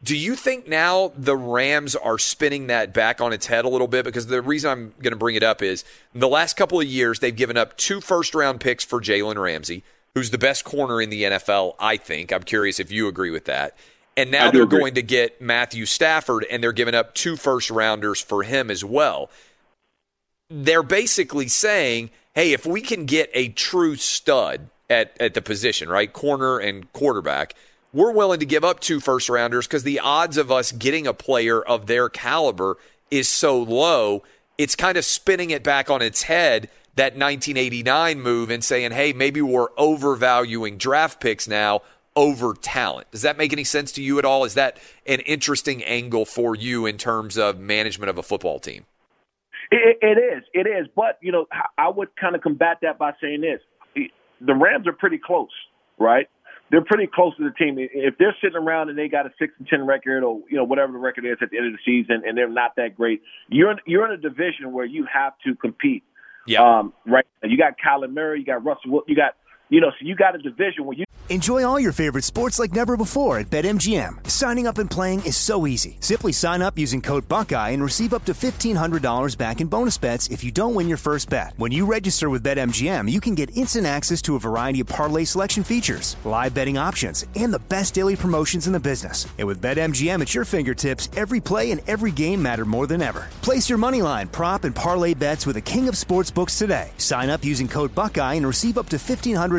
Do 0.02 0.16
you 0.16 0.36
think 0.36 0.66
now 0.68 1.12
the 1.18 1.36
Rams 1.36 1.94
are 1.94 2.18
spinning 2.18 2.68
that 2.68 2.94
back 2.94 3.20
on 3.20 3.34
its 3.34 3.48
head 3.48 3.66
a 3.66 3.70
little 3.70 3.88
bit? 3.88 4.06
Because 4.06 4.28
the 4.28 4.42
reason 4.42 4.72
I'm 4.72 4.94
going 5.02 5.12
to 5.12 5.18
bring 5.18 5.36
it 5.36 5.44
up 5.44 5.62
is 5.62 5.84
the 6.16 6.30
last 6.30 6.56
couple 6.56 6.80
of 6.80 6.88
years, 6.88 7.20
they've 7.20 7.36
given 7.36 7.58
up 7.58 7.76
two 7.76 8.00
first 8.00 8.34
round 8.34 8.62
picks 8.62 8.86
for 8.86 9.02
Jalen 9.02 9.36
Ramsey, 9.36 9.84
who's 10.14 10.32
the 10.32 10.38
best 10.38 10.64
corner 10.64 11.02
in 11.02 11.10
the 11.10 11.24
NFL, 11.24 11.76
I 11.80 11.98
think. 11.98 12.32
I'm 12.32 12.44
curious 12.44 12.80
if 12.80 12.92
you 12.92 13.10
agree 13.10 13.30
with 13.30 13.44
that. 13.46 13.76
And 14.20 14.32
now 14.32 14.52
they're 14.52 14.64
agree. 14.64 14.80
going 14.80 14.94
to 14.96 15.02
get 15.02 15.42
Matthew 15.42 15.86
Stafford, 15.86 16.46
and 16.50 16.64
they're 16.64 16.72
giving 16.72 16.96
up 16.96 17.14
two 17.14 17.36
first 17.36 17.70
rounders 17.70 18.22
for 18.22 18.44
him 18.44 18.70
as 18.70 18.84
well. 18.84 19.30
They're 20.50 20.84
basically 20.84 21.48
saying, 21.48 22.10
hey, 22.34 22.54
if 22.54 22.66
we 22.66 22.82
can 22.82 23.06
get 23.06 23.30
a 23.34 23.50
true 23.50 23.96
stud 23.96 24.70
at, 24.90 25.16
at 25.20 25.34
the 25.36 25.42
position, 25.42 25.90
right? 25.90 26.12
Corner 26.12 26.58
and 26.60 26.92
quarterback 26.94 27.56
we're 27.92 28.12
willing 28.12 28.40
to 28.40 28.46
give 28.46 28.64
up 28.64 28.80
two 28.80 29.00
first 29.00 29.30
rounders 29.30 29.68
because 29.68 29.84
the 29.84 30.00
odds 30.00 30.38
of 30.38 30.52
us 30.52 30.72
getting 30.72 31.08
a 31.08 31.14
player 31.14 31.62
of 31.62 31.88
their 31.88 32.10
caliber 32.10 32.78
is 33.10 33.28
so 33.28 33.62
low. 33.62 34.24
It's 34.58 34.76
kind 34.76 34.98
of 34.98 35.06
spinning 35.06 35.50
it 35.50 35.64
back 35.64 35.90
on 35.90 36.02
its 36.02 36.24
head, 36.24 36.70
that 36.96 37.14
1989 37.14 38.22
move, 38.22 38.50
and 38.50 38.64
saying, 38.64 38.92
hey, 38.92 39.14
maybe 39.14 39.42
we're 39.42 39.70
overvaluing 39.78 40.78
draft 40.78 41.20
picks 41.20 41.48
now 41.48 41.82
over 42.20 42.54
talent. 42.54 43.10
Does 43.12 43.22
that 43.22 43.38
make 43.38 43.54
any 43.54 43.64
sense 43.64 43.94
to 43.94 44.04
you 44.04 44.20
at 44.20 44.26
all? 44.26 44.44
Is 44.44 44.56
that 44.56 44.78
an 45.08 45.22
interesting 45.22 45.82
angle 45.86 46.26
for 46.26 46.54
you 46.54 46.86
in 46.86 46.98
terms 46.98 47.38
of 47.38 47.60
management 47.60 48.10
of 48.10 48.18
a 48.18 48.24
football 48.24 48.60
team? 48.60 48.86
it, 49.72 49.98
it 50.02 50.18
is. 50.18 50.44
It 50.54 50.68
is. 50.68 50.88
But, 50.94 51.18
you 51.22 51.32
know, 51.32 51.46
I 51.78 51.88
would 51.90 52.10
kind 52.18 52.36
of 52.36 52.42
combat 52.42 52.80
that 52.82 52.98
by 53.00 53.14
saying 53.22 53.42
this 53.42 53.62
the 54.42 54.54
Rams 54.54 54.88
are 54.88 54.94
pretty 54.94 55.18
close, 55.18 55.50
right? 55.98 56.28
they're 56.72 56.84
pretty 56.84 57.08
close 57.08 57.36
to 57.38 57.44
the 57.44 57.52
team. 57.52 57.78
If 57.80 58.18
they're 58.18 58.36
sitting 58.42 58.58
around 58.58 58.90
and 58.90 58.98
they 58.98 59.08
got 59.08 59.26
a 59.26 59.32
six 59.40 59.54
and 59.58 59.68
ten 59.68 59.86
record, 59.86 60.24
or 60.24 60.42
you 60.50 60.58
know 60.58 60.64
whatever 60.64 60.92
the 60.92 61.00
record 61.00 61.26
is 61.26 61.38
at 61.42 61.50
the 61.50 61.58
end 61.58 61.68
of 61.68 61.74
the 61.74 61.80
season, 61.84 62.24
and 62.28 62.38
they're 62.38 62.50
not 62.50 62.76
that 62.78 62.96
great, 62.96 63.22
you're 63.48 63.72
in, 63.72 63.78
you're 63.86 64.06
in 64.06 64.12
a 64.12 64.22
division 64.22 64.72
where 64.72 64.86
you 64.86 65.06
have 65.12 65.34
to 65.46 65.56
compete. 65.56 66.04
Yeah. 66.46 66.62
Um, 66.62 66.94
right. 67.06 67.26
You 67.44 67.58
got 67.58 67.74
Kyler 67.84 68.12
Murray, 68.12 68.40
you 68.40 68.46
got 68.46 68.64
Russell, 68.64 69.04
you 69.08 69.16
got 69.16 69.36
you 69.70 69.82
know, 69.82 69.92
so 69.92 69.98
you 70.02 70.16
got 70.16 70.36
a 70.36 70.40
division 70.40 70.86
where 70.86 70.98
you 70.98 71.06
enjoy 71.30 71.64
all 71.64 71.80
your 71.80 71.92
favorite 71.92 72.24
sports 72.24 72.58
like 72.58 72.74
never 72.74 72.98
before 72.98 73.38
at 73.38 73.52
BetMGM. 73.52 74.28
Signing 74.28 74.66
up 74.66 74.80
and 74.80 74.90
playing 74.90 75.24
is 75.28 75.38
so 75.38 75.68
easy. 75.68 75.98
Simply 76.00 76.32
sign 76.32 76.64
up 76.64 76.76
using 76.76 77.04
code 77.04 77.28
Buckeye 77.28 77.70
and 77.70 77.84
receive 77.84 78.16
up 78.16 78.26
to 78.26 78.34
fifteen 78.34 78.76
hundred 78.76 79.04
dollars 79.04 79.36
back 79.36 79.62
in 79.62 79.68
bonus 79.68 79.96
bets 79.96 80.30
if 80.30 80.44
you 80.44 80.52
don't 80.52 80.74
win 80.74 80.90
your 80.90 80.98
first 80.98 81.30
bet. 81.30 81.54
When 81.58 81.72
you 81.72 81.86
register 81.86 82.32
with 82.32 82.44
BetMGM, 82.44 83.12
you 83.12 83.22
can 83.22 83.36
get 83.36 83.56
instant 83.56 83.86
access 83.86 84.24
to 84.24 84.38
a 84.38 84.40
variety 84.40 84.82
of 84.82 84.88
parlay 84.88 85.24
selection 85.24 85.64
features, 85.64 86.16
live 86.24 86.56
betting 86.56 86.80
options, 86.80 87.24
and 87.36 87.54
the 87.54 87.60
best 87.60 87.94
daily 87.94 88.16
promotions 88.16 88.66
in 88.66 88.74
the 88.74 88.80
business. 88.80 89.28
And 89.38 89.48
with 89.48 89.62
BetMGM 89.62 90.20
at 90.20 90.34
your 90.34 90.46
fingertips, 90.46 91.10
every 91.16 91.40
play 91.40 91.70
and 91.70 91.80
every 91.86 92.10
game 92.10 92.42
matter 92.42 92.66
more 92.66 92.88
than 92.88 93.04
ever. 93.04 93.28
Place 93.44 93.70
your 93.70 93.78
moneyline, 93.78 94.32
prop, 94.32 94.64
and 94.64 94.74
parlay 94.74 95.14
bets 95.14 95.46
with 95.46 95.58
the 95.58 95.62
king 95.62 95.88
of 95.88 95.94
sportsbooks 95.94 96.58
today. 96.58 96.90
Sign 96.98 97.30
up 97.30 97.46
using 97.46 97.68
code 97.68 97.94
Buckeye 97.94 98.34
and 98.34 98.48
receive 98.48 98.80
up 98.80 98.90
to 98.90 98.98
fifteen 98.98 99.36
hundred 99.36 99.59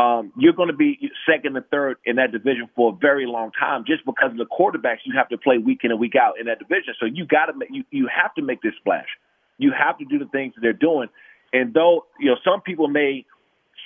um, 0.00 0.32
you're 0.38 0.54
going 0.54 0.70
to 0.70 0.76
be 0.76 0.98
second 1.28 1.56
and 1.56 1.66
third 1.66 1.98
in 2.06 2.16
that 2.16 2.32
division 2.32 2.70
for 2.74 2.92
a 2.92 2.96
very 2.96 3.26
long 3.26 3.50
time, 3.58 3.84
just 3.86 4.04
because 4.06 4.30
of 4.30 4.38
the 4.38 4.46
quarterbacks 4.46 4.98
you 5.04 5.12
have 5.16 5.28
to 5.28 5.36
play 5.36 5.58
week 5.58 5.80
in 5.82 5.90
and 5.90 6.00
week 6.00 6.14
out 6.16 6.40
in 6.40 6.46
that 6.46 6.58
division. 6.58 6.94
So 6.98 7.04
you 7.06 7.26
got 7.26 7.46
to 7.46 7.52
make 7.52 7.68
you 7.70 7.84
you 7.90 8.08
have 8.08 8.34
to 8.36 8.42
make 8.42 8.62
this 8.62 8.72
splash. 8.80 9.08
You 9.58 9.72
have 9.72 9.98
to 9.98 10.06
do 10.06 10.18
the 10.18 10.24
things 10.26 10.54
that 10.54 10.62
they're 10.62 10.72
doing. 10.72 11.08
And 11.52 11.74
though 11.74 12.06
you 12.18 12.30
know 12.30 12.36
some 12.44 12.62
people 12.62 12.88
may 12.88 13.26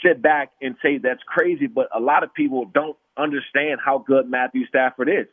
sit 0.04 0.22
back 0.22 0.52
and 0.62 0.76
say 0.82 0.98
that's 0.98 1.22
crazy, 1.26 1.66
but 1.66 1.88
a 1.92 2.00
lot 2.00 2.22
of 2.22 2.32
people 2.32 2.64
don't 2.72 2.96
understand 3.16 3.80
how 3.84 3.98
good 3.98 4.30
Matthew 4.30 4.66
Stafford 4.66 5.08
is. 5.08 5.26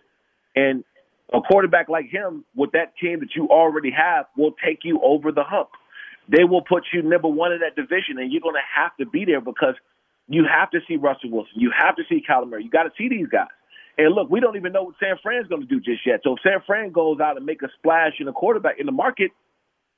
And 0.55 0.83
a 1.31 1.41
quarterback 1.41 1.89
like 1.89 2.09
him 2.09 2.43
with 2.55 2.71
that 2.71 2.93
team 2.99 3.19
that 3.19 3.35
you 3.35 3.49
already 3.49 3.91
have 3.91 4.25
will 4.35 4.53
take 4.65 4.79
you 4.83 4.99
over 5.03 5.31
the 5.31 5.43
hump. 5.43 5.69
They 6.27 6.43
will 6.43 6.61
put 6.61 6.85
you 6.91 7.01
number 7.01 7.27
one 7.27 7.51
in 7.51 7.59
that 7.59 7.75
division, 7.75 8.17
and 8.17 8.31
you're 8.31 8.41
going 8.41 8.55
to 8.55 8.81
have 8.81 8.95
to 8.97 9.05
be 9.05 9.25
there 9.25 9.41
because 9.41 9.75
you 10.31 10.45
have 10.45 10.71
to 10.71 10.79
see 10.87 10.95
Russell 10.95 11.29
Wilson. 11.29 11.53
You 11.55 11.71
have 11.77 11.95
to 11.97 12.03
see 12.09 12.23
Kyler 12.27 12.49
Murray. 12.49 12.63
You 12.63 12.69
got 12.69 12.83
to 12.83 12.91
see 12.97 13.09
these 13.09 13.27
guys. 13.27 13.47
And 13.97 14.15
look, 14.15 14.29
we 14.29 14.39
don't 14.39 14.55
even 14.55 14.71
know 14.71 14.83
what 14.83 14.95
San 14.99 15.17
Fran's 15.21 15.47
going 15.47 15.61
to 15.61 15.67
do 15.67 15.79
just 15.79 16.05
yet. 16.05 16.21
So 16.23 16.35
if 16.35 16.39
San 16.41 16.61
Fran 16.65 16.91
goes 16.91 17.19
out 17.19 17.37
and 17.37 17.45
make 17.45 17.61
a 17.61 17.67
splash 17.77 18.13
in 18.19 18.27
a 18.27 18.33
quarterback 18.33 18.79
in 18.79 18.85
the 18.85 18.91
market, 18.91 19.31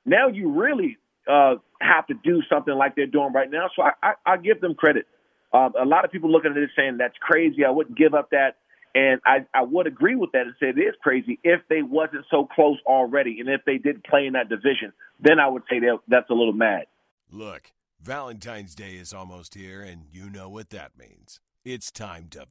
now 0.04 0.28
you 0.28 0.50
really 0.50 0.98
uh, 1.28 1.56
have 1.80 2.06
to 2.08 2.14
do 2.14 2.42
something 2.50 2.74
like 2.74 2.96
they're 2.96 3.06
doing 3.06 3.32
right 3.32 3.50
now. 3.50 3.70
So 3.76 3.82
I, 3.82 3.92
I, 4.02 4.12
I 4.26 4.36
give 4.36 4.60
them 4.60 4.74
credit. 4.74 5.06
Uh, 5.52 5.70
a 5.80 5.84
lot 5.84 6.04
of 6.04 6.10
people 6.10 6.30
looking 6.30 6.50
at 6.50 6.56
it 6.56 6.70
saying 6.76 6.98
that's 6.98 7.16
crazy. 7.20 7.64
I 7.64 7.70
wouldn't 7.70 7.96
give 7.96 8.14
up 8.14 8.30
that. 8.30 8.56
And 8.96 9.20
I, 9.24 9.46
I 9.52 9.62
would 9.62 9.86
agree 9.86 10.14
with 10.14 10.32
that 10.32 10.42
and 10.42 10.54
say 10.60 10.68
it 10.68 10.78
is 10.78 10.94
crazy 11.02 11.38
if 11.42 11.60
they 11.68 11.82
wasn't 11.82 12.26
so 12.30 12.46
close 12.46 12.78
already 12.86 13.40
and 13.40 13.48
if 13.48 13.64
they 13.64 13.78
did 13.78 14.04
play 14.04 14.26
in 14.26 14.34
that 14.34 14.48
division, 14.48 14.92
then 15.20 15.40
I 15.40 15.48
would 15.48 15.62
say 15.70 15.80
that 15.80 15.98
that's 16.06 16.30
a 16.30 16.34
little 16.34 16.52
mad. 16.52 16.86
Look, 17.32 17.72
Valentine's 18.04 18.74
Day 18.74 18.96
is 18.96 19.14
almost 19.14 19.54
here, 19.54 19.80
and 19.80 20.04
you 20.12 20.28
know 20.28 20.50
what 20.50 20.68
that 20.68 20.92
means. 20.98 21.40
It's 21.64 21.90
time 21.90 22.28
to. 22.32 22.44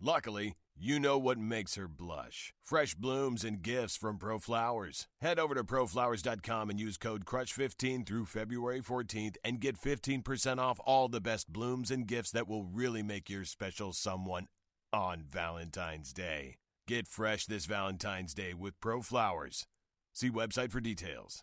Luckily, 0.00 0.54
you 0.78 1.00
know 1.00 1.18
what 1.18 1.36
makes 1.36 1.74
her 1.74 1.88
blush. 1.88 2.54
Fresh 2.62 2.94
blooms 2.94 3.42
and 3.42 3.60
gifts 3.60 3.96
from 3.96 4.20
ProFlowers. 4.20 5.06
Head 5.20 5.40
over 5.40 5.56
to 5.56 5.64
proflowers.com 5.64 6.70
and 6.70 6.78
use 6.78 6.96
code 6.96 7.24
CRUSH15 7.24 8.06
through 8.06 8.26
February 8.26 8.80
14th 8.80 9.34
and 9.42 9.58
get 9.58 9.76
15% 9.76 10.58
off 10.58 10.78
all 10.84 11.08
the 11.08 11.20
best 11.20 11.52
blooms 11.52 11.90
and 11.90 12.06
gifts 12.06 12.30
that 12.30 12.46
will 12.46 12.62
really 12.62 13.02
make 13.02 13.28
your 13.28 13.44
special 13.44 13.92
someone 13.92 14.46
on 14.92 15.24
Valentine's 15.28 16.12
Day. 16.12 16.58
Get 16.86 17.08
fresh 17.08 17.46
this 17.46 17.66
Valentine's 17.66 18.32
Day 18.32 18.54
with 18.54 18.78
ProFlowers. 18.78 19.64
See 20.12 20.30
website 20.30 20.70
for 20.70 20.80
details. 20.80 21.42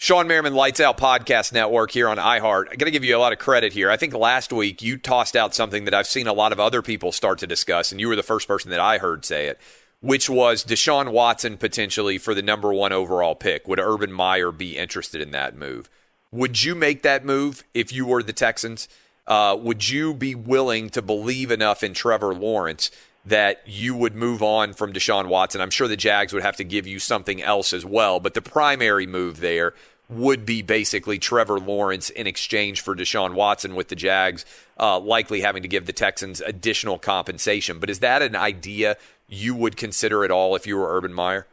Shawne 0.00 0.26
Merriman 0.26 0.54
Lights 0.54 0.80
Out 0.80 0.96
Podcast 0.96 1.52
Network 1.52 1.90
here 1.90 2.08
on 2.08 2.16
iHeart. 2.16 2.68
I 2.70 2.76
got 2.76 2.86
to 2.86 2.90
give 2.90 3.04
you 3.04 3.14
a 3.14 3.18
lot 3.18 3.34
of 3.34 3.38
credit 3.38 3.74
here. 3.74 3.90
I 3.90 3.98
think 3.98 4.14
last 4.14 4.50
week 4.50 4.80
you 4.80 4.96
tossed 4.96 5.36
out 5.36 5.54
something 5.54 5.84
that 5.84 5.92
I've 5.92 6.06
seen 6.06 6.26
a 6.26 6.32
lot 6.32 6.52
of 6.52 6.58
other 6.58 6.80
people 6.80 7.12
start 7.12 7.38
to 7.40 7.46
discuss, 7.46 7.92
and 7.92 8.00
you 8.00 8.08
were 8.08 8.16
the 8.16 8.22
first 8.22 8.48
person 8.48 8.70
that 8.70 8.80
I 8.80 8.96
heard 8.96 9.26
say 9.26 9.48
it, 9.48 9.60
which 10.00 10.30
was 10.30 10.64
Deshaun 10.64 11.12
Watson 11.12 11.58
potentially 11.58 12.16
for 12.16 12.32
the 12.32 12.40
number 12.40 12.72
one 12.72 12.92
overall 12.92 13.34
pick. 13.34 13.68
Would 13.68 13.78
Urban 13.78 14.10
Meyer 14.10 14.50
be 14.50 14.78
interested 14.78 15.20
in 15.20 15.32
that 15.32 15.54
move? 15.54 15.90
Would 16.32 16.64
you 16.64 16.74
make 16.74 17.02
that 17.02 17.26
move 17.26 17.62
if 17.74 17.92
you 17.92 18.06
were 18.06 18.22
the 18.22 18.32
Texans? 18.32 18.88
Uh, 19.26 19.54
would 19.60 19.90
you 19.90 20.14
be 20.14 20.34
willing 20.34 20.88
to 20.90 21.02
believe 21.02 21.50
enough 21.50 21.82
in 21.82 21.92
Trevor 21.92 22.34
Lawrence 22.34 22.90
that 23.26 23.60
you 23.66 23.94
would 23.94 24.14
move 24.14 24.42
on 24.42 24.72
from 24.72 24.94
Deshaun 24.94 25.26
Watson? 25.26 25.60
I'm 25.60 25.68
sure 25.68 25.86
the 25.86 25.94
Jags 25.94 26.32
would 26.32 26.42
have 26.42 26.56
to 26.56 26.64
give 26.64 26.86
you 26.86 26.98
something 26.98 27.42
else 27.42 27.74
as 27.74 27.84
well, 27.84 28.18
but 28.18 28.32
the 28.32 28.40
primary 28.40 29.06
move 29.06 29.40
there 29.40 29.74
would 30.10 30.44
be 30.44 30.62
basically 30.62 31.18
Trevor 31.18 31.58
Lawrence 31.58 32.10
in 32.10 32.26
exchange 32.26 32.80
for 32.80 32.94
Deshaun 32.94 33.34
Watson, 33.34 33.74
with 33.74 33.88
the 33.88 33.96
Jags 33.96 34.44
uh, 34.78 34.98
likely 34.98 35.40
having 35.40 35.62
to 35.62 35.68
give 35.68 35.86
the 35.86 35.92
Texans 35.92 36.40
additional 36.40 36.98
compensation. 36.98 37.78
But 37.78 37.90
is 37.90 38.00
that 38.00 38.22
an 38.22 38.36
idea 38.36 38.96
you 39.28 39.54
would 39.54 39.76
consider 39.76 40.24
at 40.24 40.30
all 40.30 40.56
if 40.56 40.66
you 40.66 40.76
were 40.76 40.96
Urban 40.96 41.12
Meyer? 41.12 41.46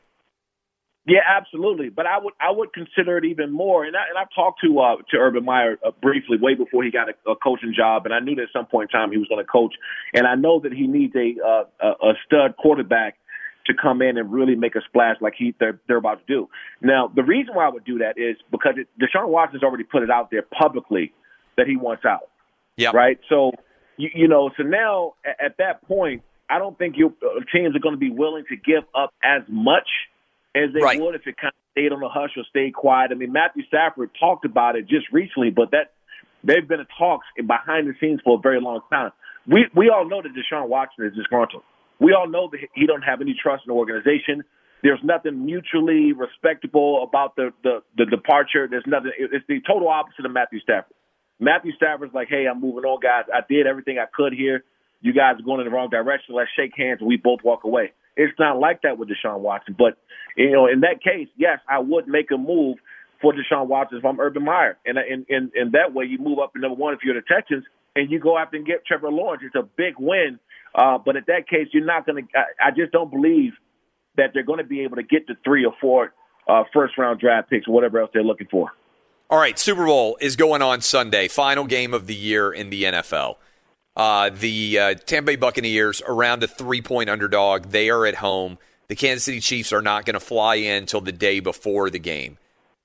Yeah, 1.07 1.21
absolutely. 1.25 1.87
But 1.87 2.05
I 2.05 2.17
would 2.19 2.33
I 2.41 2.51
would 2.51 2.73
consider 2.73 3.17
it 3.17 3.23
even 3.23 3.49
more. 3.49 3.85
And 3.85 3.95
I 3.95 4.09
and 4.09 4.17
I've 4.17 4.27
talked 4.35 4.59
to 4.65 4.79
uh, 4.79 4.95
to 5.11 5.17
Urban 5.17 5.45
Meyer 5.45 5.77
uh, 5.85 5.91
briefly 6.01 6.37
way 6.37 6.53
before 6.53 6.83
he 6.83 6.91
got 6.91 7.07
a, 7.07 7.31
a 7.31 7.35
coaching 7.37 7.73
job, 7.73 8.05
and 8.05 8.13
I 8.13 8.19
knew 8.19 8.35
that 8.35 8.41
at 8.41 8.49
some 8.51 8.65
point 8.65 8.89
in 8.91 8.99
time 8.99 9.11
he 9.11 9.17
was 9.17 9.27
going 9.29 9.43
to 9.43 9.49
coach. 9.49 9.73
And 10.13 10.27
I 10.27 10.35
know 10.35 10.59
that 10.59 10.73
he 10.73 10.85
needs 10.85 11.15
a 11.15 11.35
uh, 11.41 11.63
a, 11.81 12.09
a 12.09 12.13
stud 12.25 12.57
quarterback 12.57 13.15
to 13.67 13.73
come 13.73 14.01
in 14.01 14.17
and 14.17 14.31
really 14.31 14.55
make 14.55 14.75
a 14.75 14.81
splash 14.87 15.17
like 15.21 15.33
he 15.37 15.53
they're, 15.59 15.79
they're 15.87 15.97
about 15.97 16.25
to 16.25 16.33
do. 16.33 16.49
Now, 16.81 17.11
the 17.13 17.23
reason 17.23 17.55
why 17.55 17.65
I 17.65 17.69
would 17.69 17.85
do 17.85 17.99
that 17.99 18.17
is 18.17 18.37
because 18.51 18.75
it, 18.77 18.87
Deshaun 18.99 19.29
Watson's 19.29 19.63
already 19.63 19.83
put 19.83 20.03
it 20.03 20.09
out 20.09 20.31
there 20.31 20.41
publicly 20.41 21.13
that 21.57 21.67
he 21.67 21.77
wants 21.77 22.05
out. 22.05 22.29
Yeah. 22.75 22.91
Right. 22.93 23.19
So 23.29 23.51
you, 23.97 24.09
you 24.13 24.27
know, 24.27 24.49
so 24.57 24.63
now 24.63 25.13
at, 25.25 25.45
at 25.45 25.57
that 25.57 25.87
point, 25.87 26.23
I 26.49 26.59
don't 26.59 26.77
think 26.77 26.95
you 26.97 27.15
uh, 27.21 27.41
teams 27.53 27.75
are 27.75 27.79
going 27.79 27.95
to 27.95 27.99
be 27.99 28.11
willing 28.11 28.45
to 28.49 28.55
give 28.55 28.83
up 28.95 29.13
as 29.23 29.41
much 29.49 29.87
as 30.55 30.73
they 30.73 30.81
Right. 30.81 30.99
would 31.01 31.15
if 31.15 31.27
it 31.27 31.35
kind 31.37 31.51
of 31.51 31.71
stayed 31.71 31.91
on 31.91 31.99
the 31.99 32.09
hush 32.09 32.31
or 32.37 32.43
stayed 32.49 32.73
quiet. 32.73 33.11
I 33.11 33.15
mean, 33.15 33.31
Matthew 33.31 33.63
Stafford 33.67 34.11
talked 34.19 34.45
about 34.45 34.75
it 34.75 34.87
just 34.87 35.11
recently, 35.11 35.49
but 35.49 35.71
that 35.71 35.93
they've 36.43 36.67
been 36.67 36.79
in 36.79 36.87
talks 36.97 37.25
behind 37.35 37.87
the 37.87 37.93
scenes 37.99 38.21
for 38.23 38.37
a 38.37 38.41
very 38.41 38.61
long 38.61 38.81
time. 38.89 39.11
We 39.47 39.67
we 39.75 39.89
all 39.89 40.07
know 40.07 40.21
that 40.21 40.31
Deshaun 40.33 40.67
Watson 40.67 41.05
is 41.05 41.13
disgruntled. 41.15 41.63
We 41.99 42.13
all 42.13 42.27
know 42.27 42.49
that 42.51 42.59
he 42.73 42.85
don't 42.85 43.01
have 43.01 43.21
any 43.21 43.35
trust 43.41 43.63
in 43.65 43.73
the 43.73 43.77
organization. 43.77 44.43
There's 44.83 44.99
nothing 45.03 45.45
mutually 45.45 46.13
respectable 46.13 47.03
about 47.03 47.35
the, 47.35 47.51
the, 47.63 47.81
the 47.97 48.05
departure. 48.05 48.67
There's 48.69 48.85
nothing. 48.85 49.11
It's 49.17 49.45
the 49.47 49.59
total 49.65 49.89
opposite 49.89 50.25
of 50.25 50.31
Matthew 50.31 50.59
Stafford. 50.59 50.93
Matthew 51.39 51.71
Stafford's 51.75 52.13
like, 52.13 52.29
hey, 52.29 52.45
I'm 52.49 52.61
moving 52.61 52.83
on, 52.83 52.99
guys. 52.99 53.25
I 53.33 53.39
did 53.47 53.67
everything 53.67 53.97
I 53.99 54.05
could 54.13 54.33
here. 54.33 54.63
You 55.01 55.13
guys 55.13 55.35
are 55.39 55.43
going 55.43 55.59
in 55.61 55.65
the 55.65 55.71
wrong 55.71 55.89
direction. 55.89 56.35
Let's 56.35 56.49
shake 56.55 56.71
hands 56.75 56.99
and 56.99 57.07
we 57.07 57.17
both 57.17 57.39
walk 57.43 57.63
away. 57.63 57.93
It's 58.15 58.33
not 58.39 58.59
like 58.59 58.81
that 58.81 58.97
with 58.97 59.09
Deshaun 59.09 59.39
Watson. 59.39 59.75
But, 59.77 59.97
you 60.35 60.51
know, 60.51 60.65
in 60.67 60.81
that 60.81 61.03
case, 61.03 61.27
yes, 61.37 61.59
I 61.69 61.79
would 61.79 62.07
make 62.07 62.31
a 62.31 62.37
move 62.37 62.77
for 63.21 63.33
Deshaun 63.33 63.67
Watson 63.67 63.99
if 63.99 64.05
I'm 64.05 64.19
Urban 64.19 64.43
Meyer. 64.43 64.77
And 64.85 64.97
in, 64.97 65.25
in, 65.29 65.51
in 65.55 65.71
that 65.71 65.93
way, 65.93 66.05
you 66.05 66.17
move 66.17 66.39
up 66.39 66.53
to 66.53 66.59
number 66.59 66.75
one 66.75 66.93
if 66.93 66.99
you're 67.03 67.13
the 67.13 67.21
Texans 67.21 67.63
and 67.95 68.09
you 68.09 68.19
go 68.19 68.37
after 68.37 68.57
and 68.57 68.65
get 68.65 68.85
Trevor 68.85 69.11
Lawrence. 69.11 69.43
It's 69.45 69.55
a 69.55 69.67
big 69.77 69.95
win. 69.99 70.39
Uh, 70.77 70.99
but 71.03 71.15
in 71.15 71.23
that 71.27 71.49
case, 71.49 71.67
you're 71.73 71.83
not 71.83 72.05
going 72.05 72.27
to, 72.27 72.39
I 72.63 72.69
just 72.69 72.91
don't 72.91 73.09
believe 73.09 73.53
that 74.15 74.31
they're 74.33 74.43
going 74.43 74.59
to 74.59 74.63
be 74.63 74.81
able 74.81 74.97
to 74.97 75.03
get 75.03 75.27
to 75.27 75.33
three 75.43 75.65
or 75.65 75.73
four 75.81 76.13
uh, 76.47 76.63
first 76.71 76.97
round 76.97 77.19
draft 77.19 77.49
picks 77.49 77.67
or 77.67 77.73
whatever 77.73 77.99
else 77.99 78.11
they're 78.13 78.23
looking 78.23 78.47
for. 78.49 78.71
All 79.29 79.39
right, 79.39 79.57
Super 79.59 79.85
Bowl 79.85 80.17
is 80.21 80.35
going 80.35 80.61
on 80.61 80.81
Sunday, 80.81 81.27
final 81.27 81.65
game 81.65 81.93
of 81.93 82.07
the 82.07 82.15
year 82.15 82.53
in 82.53 82.69
the 82.69 82.83
NFL. 82.83 83.35
Uh, 83.95 84.29
the 84.29 84.79
uh, 84.79 84.93
Tampa 84.93 85.31
Bay 85.31 85.35
Buccaneers 85.35 86.01
around 86.07 86.43
a 86.43 86.47
three 86.47 86.81
point 86.81 87.09
underdog. 87.09 87.65
They 87.65 87.89
are 87.89 88.05
at 88.05 88.15
home. 88.15 88.59
The 88.87 88.95
Kansas 88.95 89.23
City 89.23 89.39
Chiefs 89.41 89.73
are 89.73 89.81
not 89.81 90.05
going 90.05 90.13
to 90.13 90.19
fly 90.19 90.55
in 90.55 90.83
until 90.83 91.01
the 91.01 91.11
day 91.11 91.39
before 91.39 91.89
the 91.89 91.99
game. 91.99 92.37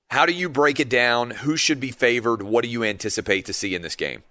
How 0.09 0.25
do 0.25 0.33
you 0.33 0.49
break 0.49 0.79
it 0.79 0.89
down? 0.89 1.29
Who 1.29 1.55
should 1.55 1.79
be 1.79 1.91
favored? 1.91 2.41
What 2.41 2.63
do 2.63 2.69
you 2.69 2.83
anticipate 2.83 3.45
to 3.45 3.53
see 3.53 3.73
in 3.73 3.83
this 3.83 3.95
game? 3.95 4.23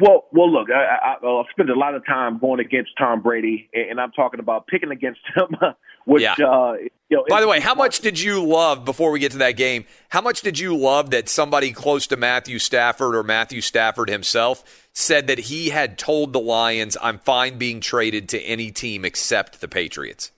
Well, 0.00 0.24
well, 0.32 0.50
look, 0.50 0.68
I, 0.70 1.14
I, 1.22 1.26
I've 1.26 1.46
spent 1.52 1.70
a 1.70 1.74
lot 1.74 1.94
of 1.94 2.04
time 2.04 2.38
going 2.38 2.58
against 2.58 2.90
Tom 2.98 3.22
Brady, 3.22 3.70
and 3.72 4.00
I'm 4.00 4.10
talking 4.10 4.40
about 4.40 4.66
picking 4.66 4.90
against 4.90 5.20
him. 5.36 5.56
Which, 6.06 6.22
yeah. 6.22 6.32
uh, 6.32 6.74
you 7.08 7.16
know, 7.16 7.24
by 7.30 7.40
the 7.40 7.48
way, 7.48 7.60
how 7.60 7.74
much 7.74 8.00
did 8.00 8.20
you 8.20 8.44
love 8.44 8.84
before 8.84 9.10
we 9.10 9.20
get 9.20 9.32
to 9.32 9.38
that 9.38 9.52
game? 9.52 9.86
How 10.10 10.20
much 10.20 10.42
did 10.42 10.58
you 10.58 10.76
love 10.76 11.10
that 11.10 11.30
somebody 11.30 11.72
close 11.72 12.06
to 12.08 12.16
Matthew 12.16 12.58
Stafford 12.58 13.14
or 13.14 13.22
Matthew 13.22 13.62
Stafford 13.62 14.10
himself 14.10 14.88
said 14.92 15.28
that 15.28 15.38
he 15.38 15.70
had 15.70 15.96
told 15.96 16.34
the 16.34 16.40
Lions, 16.40 16.98
"I'm 17.00 17.18
fine 17.20 17.56
being 17.56 17.80
traded 17.80 18.28
to 18.30 18.40
any 18.42 18.70
team 18.70 19.04
except 19.04 19.62
the 19.62 19.68
Patriots." 19.68 20.30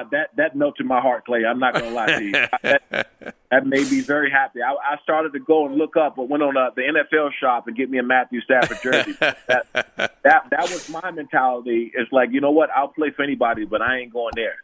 Uh, 0.00 0.08
that 0.10 0.30
that 0.36 0.56
melted 0.56 0.86
my 0.86 1.00
heart, 1.00 1.24
Clay. 1.26 1.44
I'm 1.44 1.58
not 1.58 1.74
gonna 1.74 1.90
lie 1.90 2.06
to 2.06 2.24
you. 2.24 2.32
that, 2.32 3.06
that 3.50 3.66
made 3.66 3.90
me 3.90 4.00
very 4.00 4.30
happy. 4.30 4.60
I, 4.62 4.72
I 4.72 4.96
started 5.02 5.32
to 5.32 5.40
go 5.40 5.66
and 5.66 5.76
look 5.76 5.96
up, 5.96 6.16
but 6.16 6.28
went 6.28 6.42
on 6.42 6.56
uh, 6.56 6.70
the 6.74 6.82
NFL 6.82 7.30
shop 7.40 7.66
and 7.66 7.76
get 7.76 7.90
me 7.90 7.98
a 7.98 8.02
Matthew 8.02 8.40
Stafford 8.40 8.78
jersey. 8.82 9.12
that, 9.20 9.66
that 9.96 10.16
that 10.22 10.62
was 10.62 10.88
my 10.88 11.10
mentality. 11.10 11.92
It's 11.94 12.12
like 12.12 12.30
you 12.32 12.40
know 12.40 12.50
what? 12.50 12.70
I'll 12.74 12.88
play 12.88 13.10
for 13.14 13.22
anybody, 13.22 13.64
but 13.64 13.82
I 13.82 13.98
ain't 13.98 14.12
going 14.12 14.32
there. 14.34 14.56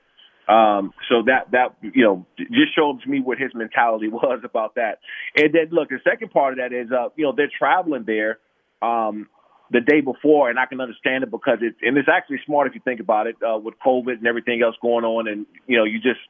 Um, 0.48 0.92
so 1.08 1.22
that 1.26 1.50
that 1.52 1.76
you 1.80 2.04
know 2.04 2.26
just 2.38 2.74
shows 2.74 3.04
me 3.06 3.20
what 3.20 3.38
his 3.38 3.54
mentality 3.54 4.08
was 4.12 4.40
about 4.44 4.74
that. 4.74 4.98
And 5.36 5.54
then 5.54 5.68
look, 5.70 5.90
the 5.90 6.00
second 6.02 6.30
part 6.30 6.54
of 6.54 6.58
that 6.58 6.74
is 6.74 6.90
uh, 6.90 7.08
you 7.16 7.24
know 7.24 7.32
they're 7.36 7.50
traveling 7.56 8.04
there. 8.06 8.38
Um, 8.82 9.28
the 9.70 9.80
day 9.80 10.00
before, 10.00 10.50
and 10.50 10.58
I 10.58 10.66
can 10.66 10.80
understand 10.80 11.24
it 11.24 11.30
because 11.30 11.58
it's 11.62 11.76
and 11.82 11.96
it's 11.96 12.08
actually 12.08 12.40
smart 12.44 12.66
if 12.66 12.74
you 12.74 12.80
think 12.84 13.00
about 13.00 13.26
it 13.26 13.36
uh, 13.42 13.58
with 13.58 13.74
COVID 13.84 14.14
and 14.18 14.26
everything 14.26 14.62
else 14.62 14.76
going 14.82 15.04
on, 15.04 15.28
and 15.28 15.46
you 15.66 15.76
know 15.76 15.84
you 15.84 16.00
just 16.00 16.20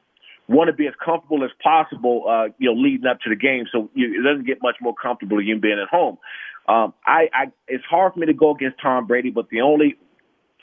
want 0.47 0.67
to 0.67 0.73
be 0.73 0.87
as 0.87 0.93
comfortable 1.03 1.43
as 1.43 1.51
possible, 1.63 2.25
uh, 2.27 2.45
you 2.57 2.69
know, 2.69 2.79
leading 2.79 3.07
up 3.07 3.19
to 3.21 3.29
the 3.29 3.35
game, 3.35 3.65
so 3.71 3.89
you, 3.93 4.19
it 4.19 4.23
doesn't 4.23 4.45
get 4.45 4.61
much 4.61 4.75
more 4.81 4.93
comfortable 4.93 5.41
you 5.41 5.57
being 5.59 5.79
at 5.79 5.87
home. 5.87 6.17
Um, 6.67 6.93
I, 7.05 7.29
I 7.33 7.51
it's 7.67 7.83
hard 7.85 8.13
for 8.13 8.19
me 8.19 8.27
to 8.27 8.33
go 8.33 8.53
against 8.53 8.77
Tom 8.81 9.07
Brady, 9.07 9.31
but 9.31 9.49
the 9.49 9.61
only 9.61 9.97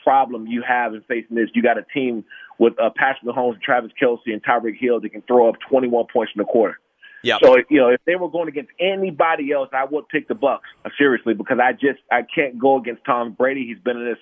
problem 0.03 0.47
you 0.47 0.63
have 0.65 0.93
in 0.93 1.01
facing 1.01 1.35
this, 1.35 1.49
you 1.53 1.61
got 1.61 1.77
a 1.77 1.85
team 1.93 2.23
with 2.57 2.73
uh, 2.79 2.89
Patrick 2.95 3.23
Mahomes, 3.23 3.61
Travis 3.61 3.91
Kelce, 4.01 4.27
and 4.27 4.43
Tyreek 4.43 4.79
Hill 4.79 5.01
that 5.01 5.09
can 5.09 5.21
throw 5.23 5.49
up 5.49 5.55
21 5.69 6.05
points 6.11 6.31
in 6.35 6.41
a 6.41 6.45
quarter. 6.45 6.79
Yeah. 7.23 7.37
So 7.41 7.57
you 7.69 7.79
know, 7.79 7.89
if 7.89 8.01
they 8.05 8.15
were 8.15 8.29
going 8.29 8.47
against 8.47 8.71
anybody 8.79 9.51
else, 9.51 9.69
I 9.73 9.85
would 9.85 10.07
pick 10.09 10.27
the 10.27 10.35
Bucks 10.35 10.67
uh, 10.85 10.89
seriously 10.97 11.33
because 11.33 11.59
I 11.61 11.73
just 11.73 11.99
I 12.11 12.21
can't 12.23 12.57
go 12.57 12.77
against 12.77 13.05
Tom 13.05 13.33
Brady. 13.33 13.65
He's 13.65 13.79
been 13.79 13.97
in 13.97 14.05
this 14.05 14.19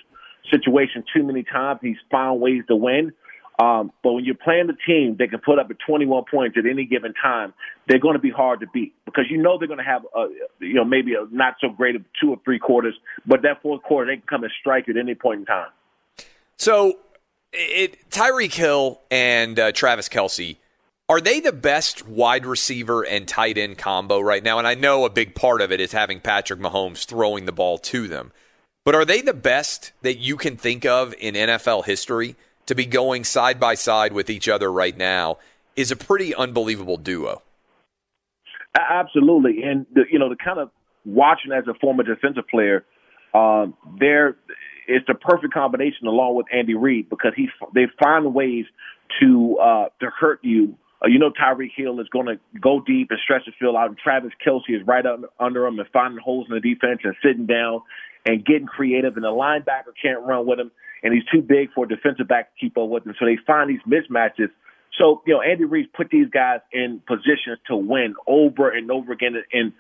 situation 0.52 1.04
too 1.14 1.24
many 1.24 1.44
times. 1.44 1.80
He's 1.82 1.98
found 2.10 2.42
ways 2.42 2.64
to 2.68 2.76
win. 2.76 3.14
Um, 3.60 3.92
but 4.04 4.14
when 4.14 4.24
you're 4.24 4.36
playing 4.36 4.68
the 4.68 4.78
team 4.86 5.16
they 5.18 5.28
can 5.28 5.40
put 5.40 5.58
up 5.58 5.72
at 5.72 5.78
21 5.80 6.26
points 6.30 6.58
at 6.60 6.68
any 6.68 6.86
given 6.86 7.16
time, 7.16 7.54
they're 7.88 7.98
going 7.98 8.14
to 8.14 8.20
be 8.20 8.30
hard 8.30 8.60
to 8.60 8.68
beat 8.68 8.94
because 9.04 9.26
you 9.32 9.38
know 9.38 9.58
they're 9.58 9.68
going 9.68 9.80
to 9.80 9.84
have 9.84 10.06
a, 10.16 10.28
you 10.60 10.76
know 10.76 10.86
maybe 10.86 11.16
a 11.16 11.26
not 11.32 11.56
so 11.60 11.70
great 11.70 11.96
of 11.96 12.04
two 12.22 12.30
or 12.30 12.38
three 12.46 12.60
quarters, 12.60 12.94
but 13.26 13.42
that 13.42 13.62
fourth 13.62 13.82
quarter 13.82 14.12
they 14.12 14.18
can 14.18 14.28
come 14.28 14.44
and 14.44 14.54
strike 14.60 14.88
at 14.90 14.98
any 14.98 15.16
point 15.16 15.40
in 15.40 15.46
time. 15.46 15.70
So, 16.58 17.00
it 17.52 18.10
Tyreek 18.12 18.54
Hill 18.54 19.02
and 19.10 19.60
uh, 19.60 19.72
Travis 19.72 20.08
Kelce 20.08 20.58
are 21.10 21.22
they 21.22 21.40
the 21.40 21.54
best 21.54 22.06
wide 22.08 22.46
receiver 22.46 23.02
and 23.04 23.28
tight 23.28 23.58
end 23.58 23.78
combo 23.78 24.20
right 24.20 24.44
now? 24.44 24.58
And 24.58 24.68
I 24.68 24.76
know 24.76 25.06
a 25.06 25.10
big 25.10 25.36
part 25.36 25.62
of 25.62 25.72
it 25.72 25.80
is 25.80 25.94
having 25.94 26.20
Patrick 26.20 26.60
Mahomes 26.60 27.06
throwing 27.06 27.46
the 27.46 27.52
ball 27.54 27.78
to 27.78 28.08
them. 28.08 28.34
But 28.84 28.96
are 28.96 29.06
they 29.06 29.22
the 29.22 29.34
best 29.34 29.94
that 30.02 30.18
you 30.18 30.36
can 30.38 30.58
think 30.58 30.86
of 30.86 31.14
in 31.20 31.36
NFL 31.36 31.86
history 31.86 32.36
to 32.66 32.76
be 32.76 32.86
going 32.86 33.24
side 33.24 33.60
by 33.60 33.76
side 33.76 34.14
with 34.14 34.30
each 34.30 34.50
other 34.50 34.72
right 34.72 34.98
now? 34.98 35.38
Is 35.76 35.92
a 35.92 35.96
pretty 35.96 36.34
unbelievable 36.34 36.98
duo. 36.98 37.44
Absolutely, 38.78 39.64
and 39.64 39.86
the, 39.94 40.04
you 40.12 40.18
know 40.18 40.30
the 40.30 40.36
kind 40.36 40.60
of 40.60 40.72
watching 41.06 41.52
as 41.52 41.66
a 41.68 41.74
former 41.76 42.04
defensive 42.04 42.48
player, 42.48 42.84
um, 43.34 43.76
there 44.00 44.38
it's 44.88 45.06
the 45.08 45.14
perfect 45.14 45.54
combination 45.54 46.08
along 46.08 46.36
with 46.36 46.48
Andy 46.52 46.74
Reid 46.74 47.10
because 47.10 47.34
he 47.36 47.48
they 47.76 47.86
find 48.02 48.34
ways 48.34 48.66
to 49.20 49.58
uh, 49.62 49.90
to 50.00 50.10
hurt 50.10 50.40
you 50.44 50.76
uh, 51.04 51.08
you 51.08 51.20
know 51.20 51.32
Tyreek 51.32 51.72
Hill 51.76 52.00
is 52.00 52.08
going 52.10 52.26
to 52.26 52.40
go 52.60 52.82
deep 52.82 53.12
and 53.12 53.20
stretch 53.24 53.46
the 53.46 53.52
field 53.60 53.76
out, 53.76 53.90
and 53.90 53.98
Travis 53.98 54.32
Kelce 54.46 54.70
is 54.70 54.86
right 54.86 55.06
under, 55.06 55.30
under 55.40 55.66
him 55.66 55.80
and 55.80 55.88
finding 55.94 56.20
holes 56.20 56.48
in 56.50 56.56
the 56.56 56.62
defense 56.62 57.02
and 57.04 57.16
sitting 57.24 57.46
down 57.46 57.82
and 58.26 58.46
getting 58.46 58.68
creative. 58.68 59.16
And 59.16 59.24
the 59.24 59.30
linebacker 59.30 59.94
can't 60.02 60.26
run 60.26 60.46
with 60.48 60.60
him, 60.60 60.72
and 61.04 61.14
he's 61.14 61.26
too 61.32 61.42
big 61.42 61.72
for 61.74 61.86
a 61.86 61.88
defensive 61.88 62.28
back 62.28 62.54
to 62.54 62.60
keep 62.60 62.78
up 62.78 62.90
with 62.90 63.06
him. 63.06 63.14
So 63.20 63.26
they 63.26 63.38
find 63.46 63.70
these 63.70 63.82
mismatches. 63.88 64.50
So 64.98 65.22
you 65.28 65.36
know 65.36 65.42
Andy 65.42 65.66
Reid 65.66 65.94
put 65.94 66.10
these 66.10 66.30
guys 66.30 66.60
in 66.74 67.02
positions 67.08 67.60
to 67.68 67.76
win 67.76 68.16
over 68.26 68.70
and 68.70 68.90
over 68.90 69.12
again, 69.12 69.36
and 69.54 69.74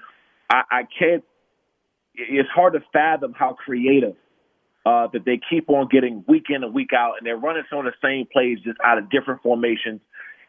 I, 0.50 0.62
I 0.70 0.82
can't. 1.00 1.24
It's 2.14 2.50
hard 2.50 2.74
to 2.74 2.80
fathom 2.94 3.34
how 3.38 3.54
creative 3.54 4.16
uh, 4.86 5.08
that 5.14 5.26
they 5.26 5.40
keep 5.50 5.70
on 5.70 5.88
getting 5.92 6.24
week 6.28 6.46
in 6.50 6.64
and 6.64 6.74
week 6.74 6.92
out, 6.96 7.16
and 7.18 7.26
they're 7.26 7.38
running 7.38 7.64
some 7.70 7.80
of 7.80 7.86
the 7.86 7.94
same 8.02 8.28
plays 8.32 8.60
just 8.64 8.78
out 8.84 8.98
of 8.98 9.10
different 9.10 9.42
formations 9.42 10.02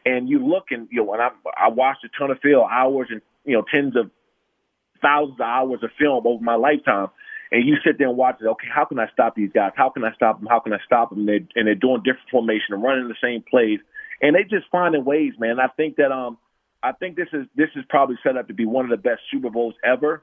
and 0.05 0.29
you 0.29 0.45
look 0.45 0.65
and 0.71 0.87
you 0.91 1.03
know, 1.03 1.13
and 1.13 1.21
I 1.21 1.29
I 1.57 1.69
watched 1.69 2.03
a 2.03 2.09
ton 2.17 2.31
of 2.31 2.39
film, 2.39 2.67
hours 2.69 3.07
and 3.09 3.21
you 3.45 3.55
know, 3.55 3.63
tens 3.71 3.95
of 3.95 4.11
thousands 5.01 5.39
of 5.39 5.45
hours 5.45 5.79
of 5.83 5.91
film 5.97 6.25
over 6.25 6.43
my 6.43 6.55
lifetime. 6.55 7.07
And 7.51 7.67
you 7.67 7.77
sit 7.83 7.97
there 7.97 8.07
and 8.07 8.17
watch 8.17 8.37
it. 8.39 8.45
Okay, 8.45 8.67
how 8.73 8.85
can 8.85 8.99
I 8.99 9.07
stop 9.11 9.35
these 9.35 9.49
guys? 9.51 9.71
How 9.75 9.89
can 9.89 10.03
I 10.03 10.13
stop 10.13 10.39
them? 10.39 10.47
How 10.47 10.59
can 10.59 10.71
I 10.71 10.77
stop 10.85 11.09
them? 11.09 11.19
And 11.19 11.27
they're, 11.27 11.47
and 11.55 11.65
they're 11.65 11.73
doing 11.73 12.03
different 12.03 12.29
formation 12.29 12.75
and 12.75 12.83
running 12.83 13.07
the 13.07 13.15
same 13.23 13.43
plays, 13.49 13.79
and 14.21 14.35
they 14.35 14.43
just 14.43 14.69
finding 14.71 15.03
ways, 15.03 15.33
man. 15.39 15.59
I 15.59 15.67
think 15.67 15.95
that 15.95 16.11
um, 16.11 16.37
I 16.83 16.91
think 16.91 17.15
this 17.15 17.29
is 17.33 17.47
this 17.55 17.69
is 17.75 17.83
probably 17.89 18.17
set 18.23 18.37
up 18.37 18.47
to 18.49 18.53
be 18.53 18.65
one 18.65 18.85
of 18.85 18.91
the 18.91 19.01
best 19.01 19.21
Super 19.31 19.49
Bowls 19.49 19.73
ever, 19.83 20.21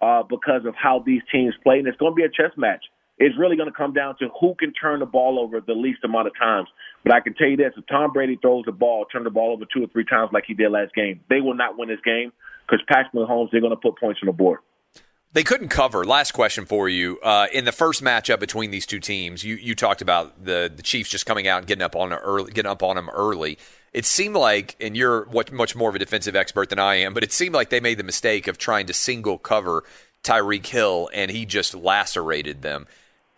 uh, 0.00 0.22
because 0.22 0.66
of 0.66 0.74
how 0.76 1.02
these 1.04 1.22
teams 1.32 1.54
play, 1.64 1.78
and 1.78 1.88
it's 1.88 1.98
going 1.98 2.12
to 2.12 2.16
be 2.16 2.22
a 2.22 2.30
chess 2.30 2.56
match 2.56 2.84
it's 3.18 3.36
really 3.36 3.56
going 3.56 3.68
to 3.68 3.74
come 3.74 3.92
down 3.92 4.16
to 4.18 4.28
who 4.40 4.54
can 4.54 4.72
turn 4.72 5.00
the 5.00 5.06
ball 5.06 5.38
over 5.38 5.60
the 5.60 5.72
least 5.72 6.04
amount 6.04 6.28
of 6.28 6.32
times. 6.38 6.68
But 7.08 7.16
I 7.16 7.20
can 7.20 7.32
tell 7.32 7.48
you 7.48 7.56
this: 7.56 7.72
if 7.74 7.86
Tom 7.86 8.12
Brady 8.12 8.36
throws 8.36 8.66
the 8.66 8.72
ball, 8.72 9.06
turn 9.06 9.24
the 9.24 9.30
ball 9.30 9.54
over 9.54 9.64
two 9.64 9.82
or 9.82 9.86
three 9.86 10.04
times 10.04 10.28
like 10.30 10.44
he 10.46 10.52
did 10.52 10.70
last 10.70 10.94
game, 10.94 11.20
they 11.30 11.40
will 11.40 11.54
not 11.54 11.78
win 11.78 11.88
this 11.88 12.00
game 12.04 12.32
because 12.66 12.84
Patrick 12.86 13.14
Mahomes 13.14 13.50
they're 13.50 13.62
going 13.62 13.70
to 13.70 13.76
put 13.76 13.98
points 13.98 14.20
on 14.22 14.26
the 14.26 14.32
board. 14.32 14.60
They 15.32 15.42
couldn't 15.42 15.68
cover. 15.68 16.04
Last 16.04 16.32
question 16.32 16.66
for 16.66 16.86
you. 16.86 17.18
Uh, 17.20 17.46
in 17.50 17.64
the 17.64 17.72
first 17.72 18.04
matchup 18.04 18.40
between 18.40 18.70
these 18.70 18.84
two 18.84 19.00
teams, 19.00 19.42
you, 19.42 19.54
you 19.56 19.74
talked 19.74 20.02
about 20.02 20.44
the, 20.44 20.70
the 20.74 20.82
Chiefs 20.82 21.08
just 21.08 21.24
coming 21.24 21.46
out 21.48 21.58
and 21.58 21.66
getting 21.66 21.82
up 21.82 21.96
on 21.96 22.12
early, 22.12 22.52
getting 22.52 22.70
up 22.70 22.82
on 22.82 22.96
them 22.96 23.08
early. 23.10 23.58
It 23.94 24.04
seemed 24.04 24.36
like, 24.36 24.76
and 24.78 24.96
you're 24.96 25.26
much 25.50 25.74
more 25.74 25.88
of 25.88 25.94
a 25.94 25.98
defensive 25.98 26.36
expert 26.36 26.68
than 26.70 26.78
I 26.78 26.96
am, 26.96 27.14
but 27.14 27.24
it 27.24 27.32
seemed 27.32 27.54
like 27.54 27.70
they 27.70 27.80
made 27.80 27.98
the 27.98 28.04
mistake 28.04 28.48
of 28.48 28.58
trying 28.58 28.86
to 28.86 28.92
single 28.92 29.38
cover 29.38 29.84
Tyreek 30.24 30.66
Hill, 30.66 31.08
and 31.14 31.30
he 31.30 31.46
just 31.46 31.74
lacerated 31.74 32.62
them. 32.62 32.86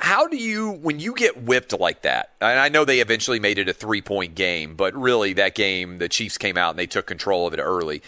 How 0.00 0.26
do 0.26 0.36
you, 0.38 0.70
when 0.70 0.98
you 0.98 1.14
get 1.14 1.42
whipped 1.42 1.78
like 1.78 2.02
that, 2.02 2.30
and 2.40 2.58
I 2.58 2.70
know 2.70 2.86
they 2.86 3.00
eventually 3.00 3.38
made 3.38 3.58
it 3.58 3.68
a 3.68 3.74
three 3.74 4.00
point 4.00 4.34
game, 4.34 4.74
but 4.74 4.94
really 4.94 5.34
that 5.34 5.54
game, 5.54 5.98
the 5.98 6.08
Chiefs 6.08 6.38
came 6.38 6.56
out 6.56 6.70
and 6.70 6.78
they 6.78 6.86
took 6.86 7.06
control 7.06 7.46
of 7.46 7.52
it 7.52 7.60
early. 7.60 8.02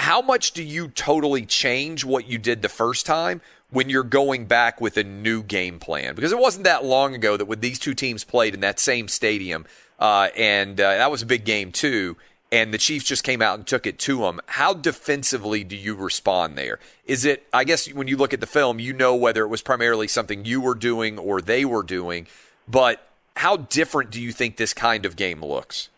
How 0.00 0.20
much 0.20 0.50
do 0.50 0.64
you 0.64 0.88
totally 0.88 1.46
change 1.46 2.04
what 2.04 2.28
you 2.28 2.38
did 2.38 2.62
the 2.62 2.68
first 2.68 3.06
time 3.06 3.40
when 3.70 3.88
you're 3.88 4.02
going 4.02 4.46
back 4.46 4.80
with 4.80 4.96
a 4.96 5.04
new 5.04 5.44
game 5.44 5.78
plan? 5.78 6.16
Because 6.16 6.32
it 6.32 6.38
wasn't 6.38 6.64
that 6.64 6.84
long 6.84 7.14
ago 7.14 7.36
that 7.36 7.46
when 7.46 7.60
these 7.60 7.78
two 7.78 7.94
teams 7.94 8.24
played 8.24 8.52
in 8.52 8.60
that 8.60 8.80
same 8.80 9.06
stadium, 9.06 9.64
uh, 10.00 10.28
and 10.36 10.80
uh, 10.80 10.96
that 10.96 11.10
was 11.10 11.22
a 11.22 11.26
big 11.26 11.44
game 11.44 11.70
too, 11.70 12.16
and 12.50 12.72
the 12.72 12.78
Chiefs 12.78 13.04
just 13.04 13.24
came 13.24 13.42
out 13.42 13.58
and 13.58 13.66
took 13.66 13.86
it 13.86 13.98
to 14.00 14.18
them. 14.18 14.40
How 14.46 14.72
defensively 14.72 15.64
do 15.64 15.76
you 15.76 15.94
respond 15.94 16.56
there? 16.56 16.78
Is 17.04 17.24
it, 17.24 17.46
I 17.52 17.64
guess, 17.64 17.92
when 17.92 18.08
you 18.08 18.16
look 18.16 18.32
at 18.32 18.40
the 18.40 18.46
film, 18.46 18.78
you 18.78 18.92
know 18.92 19.14
whether 19.14 19.42
it 19.42 19.48
was 19.48 19.62
primarily 19.62 20.08
something 20.08 20.44
you 20.44 20.60
were 20.60 20.74
doing 20.74 21.18
or 21.18 21.40
they 21.40 21.64
were 21.64 21.82
doing, 21.82 22.26
but 22.66 23.06
how 23.36 23.56
different 23.56 24.10
do 24.10 24.20
you 24.20 24.32
think 24.32 24.56
this 24.56 24.74
kind 24.74 25.06
of 25.06 25.14
game 25.16 25.44
looks? 25.44 25.90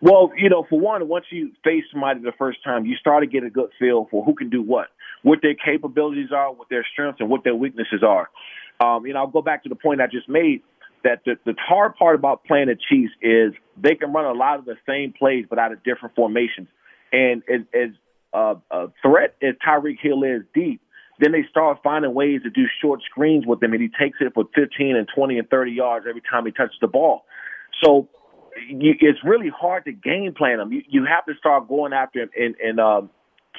Well, 0.00 0.32
you 0.36 0.48
know, 0.48 0.66
for 0.68 0.80
one, 0.80 1.06
once 1.06 1.26
you 1.30 1.52
face 1.62 1.84
somebody 1.92 2.20
the 2.20 2.32
first 2.36 2.64
time, 2.64 2.86
you 2.86 2.96
start 2.96 3.22
to 3.22 3.28
get 3.28 3.44
a 3.44 3.50
good 3.50 3.70
feel 3.78 4.08
for 4.10 4.24
who 4.24 4.34
can 4.34 4.50
do 4.50 4.60
what, 4.60 4.88
what 5.22 5.40
their 5.42 5.54
capabilities 5.54 6.30
are, 6.34 6.52
what 6.52 6.68
their 6.68 6.84
strengths, 6.92 7.20
and 7.20 7.28
what 7.28 7.44
their 7.44 7.54
weaknesses 7.54 8.02
are. 8.02 8.28
Um, 8.80 9.06
you 9.06 9.12
know, 9.12 9.20
I'll 9.20 9.26
go 9.28 9.42
back 9.42 9.62
to 9.62 9.68
the 9.68 9.76
point 9.76 10.00
I 10.00 10.08
just 10.08 10.28
made 10.28 10.62
that 11.04 11.22
the, 11.24 11.36
the 11.44 11.54
hard 11.58 11.94
part 11.96 12.14
about 12.14 12.44
playing 12.44 12.66
the 12.66 12.76
Chiefs 12.88 13.12
is 13.20 13.52
they 13.76 13.94
can 13.94 14.12
run 14.12 14.24
a 14.24 14.32
lot 14.32 14.58
of 14.58 14.64
the 14.64 14.76
same 14.86 15.12
plays, 15.12 15.46
but 15.48 15.58
out 15.58 15.72
of 15.72 15.82
different 15.82 16.14
formations. 16.14 16.68
And 17.12 17.42
as, 17.48 17.60
as 17.74 17.90
uh, 18.32 18.54
a 18.70 18.86
threat 19.02 19.36
as 19.42 19.54
Tyreek 19.66 19.98
Hill 20.00 20.22
is 20.22 20.42
deep, 20.54 20.80
then 21.18 21.32
they 21.32 21.44
start 21.50 21.78
finding 21.84 22.14
ways 22.14 22.42
to 22.42 22.50
do 22.50 22.64
short 22.80 23.00
screens 23.08 23.46
with 23.46 23.62
him, 23.62 23.72
and 23.72 23.82
he 23.82 23.88
takes 23.88 24.18
it 24.20 24.32
for 24.34 24.44
15 24.54 24.96
and 24.96 25.06
20 25.14 25.38
and 25.38 25.48
30 25.48 25.72
yards 25.72 26.06
every 26.08 26.22
time 26.22 26.46
he 26.46 26.52
touches 26.52 26.76
the 26.80 26.88
ball. 26.88 27.24
So 27.82 28.08
you, 28.68 28.94
it's 29.00 29.18
really 29.24 29.50
hard 29.50 29.84
to 29.84 29.92
game 29.92 30.34
plan 30.36 30.60
him. 30.60 30.72
You, 30.72 30.82
you 30.88 31.04
have 31.04 31.24
to 31.26 31.34
start 31.38 31.68
going 31.68 31.92
after 31.92 32.22
him 32.22 32.30
and, 32.36 32.54
and 32.56 32.80
uh, 32.80 33.02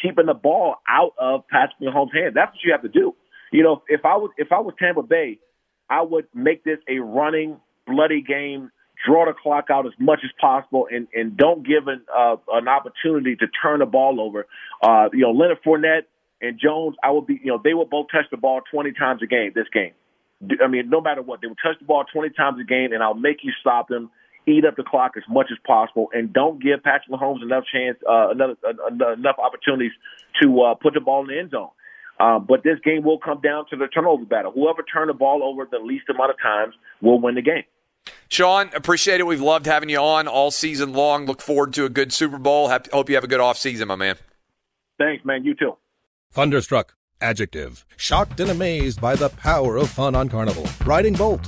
keeping 0.01 0.25
the 0.25 0.33
ball 0.33 0.75
out 0.87 1.13
of 1.17 1.47
Patrick 1.47 1.79
Mahomes' 1.81 2.13
hands. 2.13 2.33
That's 2.33 2.51
what 2.51 2.63
you 2.63 2.71
have 2.71 2.81
to 2.81 2.89
do. 2.89 3.15
You 3.51 3.63
know, 3.63 3.83
if 3.87 4.01
I 4.03 4.15
was 4.15 4.31
if 4.37 4.51
I 4.51 4.59
was 4.59 4.73
Tampa 4.79 5.03
Bay, 5.03 5.37
I 5.93 6.01
would 6.01 6.27
make 6.33 6.63
this 6.63 6.79
a 6.89 6.99
running, 6.99 7.57
bloody 7.85 8.21
game. 8.21 8.71
Draw 9.05 9.25
the 9.25 9.33
clock 9.33 9.65
out 9.69 9.85
as 9.85 9.91
much 9.99 10.21
as 10.23 10.31
possible, 10.39 10.87
and 10.89 11.07
and 11.13 11.35
don't 11.35 11.67
give 11.67 11.87
an 11.87 12.01
uh, 12.15 12.37
an 12.51 12.67
opportunity 12.67 13.35
to 13.35 13.47
turn 13.61 13.79
the 13.79 13.85
ball 13.85 14.21
over. 14.21 14.47
Uh, 14.81 15.09
you 15.11 15.19
know, 15.19 15.31
Leonard 15.31 15.59
Fournette 15.63 16.03
and 16.41 16.59
Jones, 16.59 16.95
I 17.03 17.11
would 17.11 17.27
be. 17.27 17.39
You 17.43 17.51
know, 17.51 17.61
they 17.61 17.73
will 17.73 17.85
both 17.85 18.07
touch 18.11 18.25
the 18.31 18.37
ball 18.37 18.61
20 18.71 18.93
times 18.93 19.21
a 19.21 19.27
game. 19.27 19.51
This 19.53 19.67
game, 19.73 19.91
I 20.63 20.67
mean, 20.67 20.89
no 20.89 21.01
matter 21.01 21.21
what, 21.21 21.41
they 21.41 21.47
will 21.47 21.55
touch 21.55 21.77
the 21.79 21.85
ball 21.85 22.05
20 22.11 22.29
times 22.29 22.59
a 22.61 22.63
game, 22.63 22.93
and 22.93 23.03
I'll 23.03 23.13
make 23.13 23.43
you 23.43 23.51
stop 23.59 23.89
them 23.89 24.09
eat 24.45 24.65
up 24.65 24.75
the 24.75 24.83
clock 24.83 25.13
as 25.15 25.23
much 25.29 25.47
as 25.51 25.57
possible, 25.65 26.09
and 26.13 26.33
don't 26.33 26.61
give 26.61 26.83
Patrick 26.83 27.09
Mahomes 27.09 27.41
enough 27.41 27.63
chance, 27.71 27.97
uh, 28.09 28.29
another, 28.29 28.55
uh, 28.67 29.13
enough 29.13 29.37
opportunities 29.39 29.91
to 30.41 30.61
uh, 30.61 30.75
put 30.75 30.93
the 30.93 30.99
ball 30.99 31.21
in 31.21 31.27
the 31.27 31.39
end 31.39 31.51
zone. 31.51 31.69
Uh, 32.19 32.39
but 32.39 32.63
this 32.63 32.79
game 32.83 33.03
will 33.03 33.17
come 33.17 33.41
down 33.41 33.65
to 33.69 33.75
the 33.75 33.87
turnover 33.87 34.25
battle. 34.25 34.51
Whoever 34.51 34.83
turned 34.83 35.09
the 35.09 35.13
ball 35.13 35.43
over 35.43 35.67
the 35.69 35.79
least 35.79 36.05
amount 36.09 36.31
of 36.31 36.37
times 36.41 36.73
will 37.01 37.19
win 37.19 37.35
the 37.35 37.41
game. 37.41 37.63
Shawne, 38.29 38.73
appreciate 38.73 39.19
it. 39.19 39.27
We've 39.27 39.41
loved 39.41 39.65
having 39.65 39.89
you 39.89 39.99
on 39.99 40.27
all 40.27 40.51
season 40.51 40.93
long. 40.93 41.25
Look 41.25 41.41
forward 41.41 41.73
to 41.73 41.85
a 41.85 41.89
good 41.89 42.11
Super 42.11 42.37
Bowl. 42.37 42.69
Hope 42.69 43.09
you 43.09 43.15
have 43.15 43.23
a 43.23 43.27
good 43.27 43.39
off 43.39 43.57
season, 43.57 43.87
my 43.87 43.95
man. 43.95 44.15
Thanks, 44.97 45.23
man. 45.25 45.43
You 45.43 45.55
too. 45.55 45.77
Thunderstruck. 46.31 46.95
Adjective. 47.21 47.85
Shocked 47.95 48.39
and 48.39 48.51
amazed 48.51 48.99
by 48.99 49.15
the 49.15 49.29
power 49.29 49.77
of 49.77 49.89
fun 49.89 50.15
on 50.15 50.27
Carnival. 50.27 50.67
Riding 50.85 51.13
Bolt, 51.13 51.47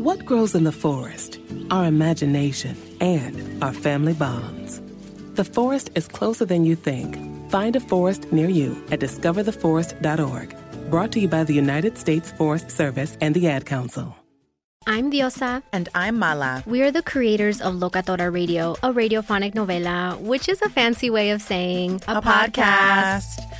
What 0.00 0.24
grows 0.24 0.54
in 0.54 0.64
the 0.64 0.72
forest? 0.72 1.38
Our 1.70 1.84
imagination 1.84 2.74
and 3.02 3.62
our 3.62 3.74
family 3.74 4.14
bonds. 4.14 4.80
The 5.34 5.44
forest 5.44 5.90
is 5.94 6.08
closer 6.08 6.46
than 6.46 6.64
you 6.64 6.74
think. 6.74 7.18
Find 7.50 7.76
a 7.76 7.80
forest 7.80 8.32
near 8.32 8.48
you 8.48 8.82
at 8.90 9.00
discovertheforest.org. 9.00 10.56
Brought 10.88 11.12
to 11.12 11.20
you 11.20 11.28
by 11.28 11.44
the 11.44 11.52
United 11.52 11.98
States 11.98 12.32
Forest 12.32 12.70
Service 12.70 13.18
and 13.20 13.34
the 13.34 13.46
Ad 13.48 13.66
Council. 13.66 14.16
I'm 14.86 15.12
Diosa. 15.12 15.62
And 15.70 15.90
I'm 15.94 16.18
Mala. 16.18 16.64
We 16.64 16.80
are 16.80 16.90
the 16.90 17.02
creators 17.02 17.60
of 17.60 17.74
Locatora 17.74 18.32
Radio, 18.32 18.72
a 18.82 18.94
radiophonic 18.94 19.52
novela, 19.52 20.18
which 20.18 20.48
is 20.48 20.62
a 20.62 20.70
fancy 20.70 21.10
way 21.10 21.28
of 21.28 21.42
saying 21.42 22.00
a, 22.08 22.16
a 22.16 22.22
podcast. 22.22 23.20
podcast. 23.36 23.59